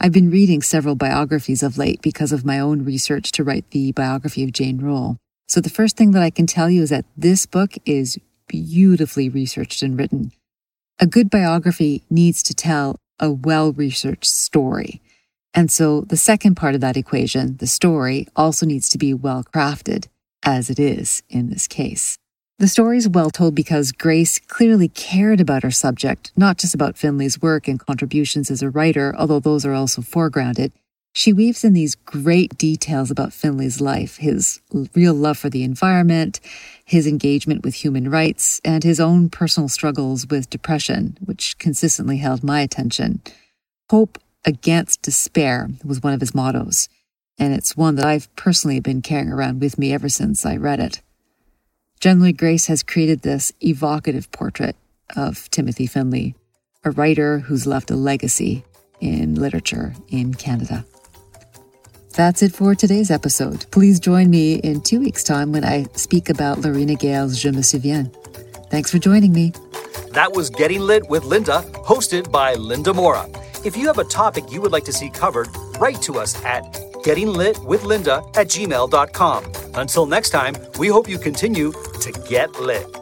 I've 0.00 0.12
been 0.12 0.30
reading 0.30 0.62
several 0.62 0.94
biographies 0.94 1.62
of 1.62 1.76
late 1.76 2.00
because 2.00 2.32
of 2.32 2.46
my 2.46 2.58
own 2.58 2.86
research 2.86 3.32
to 3.32 3.44
write 3.44 3.70
the 3.70 3.92
biography 3.92 4.44
of 4.44 4.52
Jane 4.52 4.78
Rule. 4.78 5.18
So 5.46 5.60
the 5.60 5.68
first 5.68 5.98
thing 5.98 6.12
that 6.12 6.22
I 6.22 6.30
can 6.30 6.46
tell 6.46 6.70
you 6.70 6.80
is 6.80 6.88
that 6.88 7.04
this 7.14 7.44
book 7.44 7.74
is 7.84 8.18
beautifully 8.48 9.28
researched 9.28 9.82
and 9.82 9.98
written. 9.98 10.32
A 10.98 11.06
good 11.06 11.28
biography 11.28 12.02
needs 12.08 12.42
to 12.44 12.54
tell 12.54 12.96
a 13.20 13.30
well 13.30 13.74
researched 13.74 14.24
story. 14.24 15.01
And 15.54 15.70
so 15.70 16.02
the 16.02 16.16
second 16.16 16.54
part 16.54 16.74
of 16.74 16.80
that 16.80 16.96
equation, 16.96 17.56
the 17.58 17.66
story, 17.66 18.26
also 18.34 18.66
needs 18.66 18.88
to 18.90 18.98
be 18.98 19.12
well 19.12 19.44
crafted, 19.44 20.06
as 20.42 20.70
it 20.70 20.78
is 20.78 21.22
in 21.28 21.50
this 21.50 21.68
case. 21.68 22.18
The 22.58 22.68
story 22.68 22.98
is 22.98 23.08
well 23.08 23.30
told 23.30 23.54
because 23.54 23.92
Grace 23.92 24.38
clearly 24.38 24.88
cared 24.88 25.40
about 25.40 25.62
her 25.62 25.70
subject, 25.70 26.32
not 26.36 26.58
just 26.58 26.74
about 26.74 26.96
Findley's 26.96 27.42
work 27.42 27.66
and 27.66 27.80
contributions 27.80 28.50
as 28.50 28.62
a 28.62 28.70
writer, 28.70 29.14
although 29.18 29.40
those 29.40 29.64
are 29.64 29.74
also 29.74 30.00
foregrounded, 30.00 30.70
she 31.14 31.32
weaves 31.32 31.62
in 31.62 31.74
these 31.74 31.94
great 31.94 32.56
details 32.56 33.10
about 33.10 33.34
Findley's 33.34 33.82
life, 33.82 34.16
his 34.16 34.60
real 34.94 35.12
love 35.12 35.36
for 35.36 35.50
the 35.50 35.62
environment, 35.62 36.40
his 36.84 37.06
engagement 37.06 37.62
with 37.62 37.74
human 37.74 38.10
rights, 38.10 38.60
and 38.64 38.82
his 38.82 38.98
own 38.98 39.28
personal 39.28 39.68
struggles 39.68 40.26
with 40.26 40.48
depression, 40.48 41.18
which 41.22 41.58
consistently 41.58 42.16
held 42.16 42.42
my 42.42 42.60
attention. 42.60 43.20
Hope 43.90 44.18
against 44.44 45.02
despair 45.02 45.68
was 45.84 46.02
one 46.02 46.12
of 46.12 46.20
his 46.20 46.34
mottos, 46.34 46.88
and 47.38 47.52
it's 47.54 47.76
one 47.76 47.96
that 47.96 48.06
I've 48.06 48.34
personally 48.36 48.80
been 48.80 49.02
carrying 49.02 49.30
around 49.32 49.60
with 49.60 49.78
me 49.78 49.92
ever 49.92 50.08
since 50.08 50.44
I 50.44 50.56
read 50.56 50.80
it. 50.80 51.00
Generally, 52.00 52.32
Grace 52.32 52.66
has 52.66 52.82
created 52.82 53.22
this 53.22 53.52
evocative 53.60 54.30
portrait 54.32 54.76
of 55.16 55.48
Timothy 55.50 55.86
Findley, 55.86 56.34
a 56.84 56.90
writer 56.90 57.38
who's 57.38 57.66
left 57.66 57.90
a 57.90 57.96
legacy 57.96 58.64
in 59.00 59.34
literature 59.36 59.94
in 60.08 60.34
Canada. 60.34 60.84
That's 62.14 62.42
it 62.42 62.52
for 62.52 62.74
today's 62.74 63.10
episode. 63.10 63.64
Please 63.70 63.98
join 63.98 64.28
me 64.28 64.56
in 64.56 64.82
two 64.82 65.00
weeks' 65.00 65.24
time 65.24 65.50
when 65.52 65.64
I 65.64 65.86
speak 65.94 66.28
about 66.28 66.58
Lorena 66.58 66.94
Gale's 66.94 67.40
Je 67.40 67.50
me 67.50 67.62
souviens. 67.62 68.12
Thanks 68.70 68.90
for 68.90 68.98
joining 68.98 69.32
me. 69.32 69.52
That 70.12 70.32
was 70.32 70.50
Getting 70.50 70.80
Lit 70.80 71.08
with 71.08 71.24
Linda, 71.24 71.62
hosted 71.72 72.30
by 72.30 72.54
Linda 72.54 72.92
Morra. 72.92 73.26
If 73.64 73.76
you 73.76 73.86
have 73.86 73.98
a 73.98 74.04
topic 74.04 74.50
you 74.50 74.60
would 74.60 74.72
like 74.72 74.84
to 74.86 74.92
see 74.92 75.08
covered, 75.08 75.48
write 75.78 76.02
to 76.02 76.18
us 76.18 76.42
at 76.44 76.64
gettinglitwithlinda 77.04 78.36
at 78.36 78.48
gmail.com. 78.48 79.52
Until 79.74 80.06
next 80.06 80.30
time, 80.30 80.54
we 80.78 80.88
hope 80.88 81.08
you 81.08 81.18
continue 81.18 81.72
to 82.00 82.12
get 82.28 82.52
lit. 82.60 83.01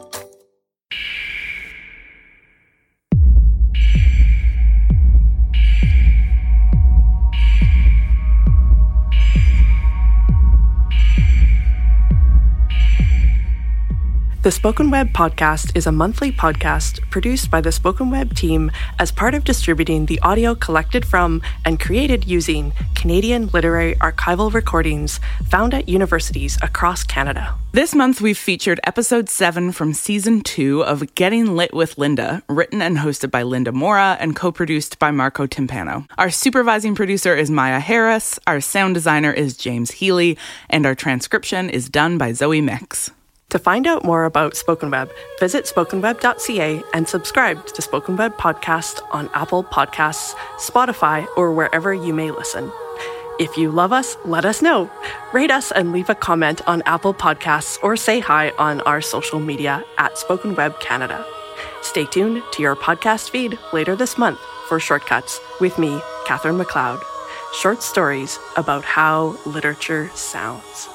The 14.43 14.49
Spoken 14.49 14.89
Web 14.89 15.13
podcast 15.13 15.77
is 15.77 15.85
a 15.85 15.91
monthly 15.91 16.31
podcast 16.31 16.99
produced 17.11 17.51
by 17.51 17.61
the 17.61 17.71
Spoken 17.71 18.09
Web 18.09 18.33
team 18.33 18.71
as 18.97 19.11
part 19.11 19.35
of 19.35 19.43
distributing 19.43 20.07
the 20.07 20.19
audio 20.21 20.55
collected 20.55 21.05
from 21.05 21.43
and 21.63 21.79
created 21.79 22.25
using 22.25 22.73
Canadian 22.95 23.49
literary 23.53 23.93
archival 23.97 24.51
recordings 24.51 25.19
found 25.47 25.75
at 25.75 25.87
universities 25.87 26.57
across 26.63 27.03
Canada. 27.03 27.53
This 27.73 27.93
month, 27.93 28.19
we've 28.19 28.35
featured 28.35 28.79
episode 28.83 29.29
seven 29.29 29.71
from 29.71 29.93
season 29.93 30.41
two 30.41 30.83
of 30.85 31.13
Getting 31.13 31.55
Lit 31.55 31.75
with 31.75 31.99
Linda, 31.99 32.41
written 32.49 32.81
and 32.81 32.97
hosted 32.97 33.29
by 33.29 33.43
Linda 33.43 33.71
Morra 33.71 34.17
and 34.19 34.35
co 34.35 34.51
produced 34.51 34.97
by 34.97 35.11
Marco 35.11 35.45
Timpano. 35.45 36.07
Our 36.17 36.31
supervising 36.31 36.95
producer 36.95 37.35
is 37.35 37.51
Maya 37.51 37.79
Harris, 37.79 38.39
our 38.47 38.59
sound 38.59 38.95
designer 38.95 39.31
is 39.31 39.55
James 39.55 39.91
Healy, 39.91 40.35
and 40.67 40.87
our 40.87 40.95
transcription 40.95 41.69
is 41.69 41.89
done 41.89 42.17
by 42.17 42.33
Zoe 42.33 42.59
Mix. 42.59 43.11
To 43.51 43.59
find 43.59 43.85
out 43.85 44.05
more 44.05 44.23
about 44.23 44.55
Spoken 44.55 44.91
Web, 44.91 45.11
visit 45.37 45.65
spokenweb.ca 45.65 46.83
and 46.93 47.07
subscribe 47.07 47.65
to 47.67 47.81
Spoken 47.81 48.15
Web 48.15 48.37
Podcast 48.37 49.01
on 49.11 49.29
Apple 49.33 49.65
Podcasts, 49.65 50.35
Spotify, 50.55 51.27
or 51.35 51.51
wherever 51.51 51.93
you 51.93 52.13
may 52.13 52.31
listen. 52.31 52.71
If 53.39 53.57
you 53.57 53.69
love 53.69 53.91
us, 53.91 54.15
let 54.23 54.45
us 54.45 54.61
know. 54.61 54.89
Rate 55.33 55.51
us 55.51 55.69
and 55.73 55.91
leave 55.91 56.09
a 56.09 56.15
comment 56.15 56.65
on 56.65 56.81
Apple 56.85 57.13
Podcasts 57.13 57.77
or 57.83 57.97
say 57.97 58.21
hi 58.21 58.51
on 58.57 58.79
our 58.81 59.01
social 59.01 59.41
media 59.41 59.83
at 59.97 60.17
Spoken 60.17 60.55
Web 60.55 60.79
Canada. 60.79 61.25
Stay 61.81 62.05
tuned 62.05 62.41
to 62.53 62.61
your 62.61 62.77
podcast 62.77 63.31
feed 63.31 63.59
later 63.73 63.97
this 63.97 64.17
month 64.17 64.39
for 64.69 64.79
Shortcuts 64.79 65.41
with 65.59 65.77
me, 65.77 65.99
Catherine 66.25 66.57
McLeod. 66.57 67.01
Short 67.59 67.83
stories 67.83 68.39
about 68.55 68.85
how 68.85 69.37
literature 69.45 70.09
sounds. 70.15 70.87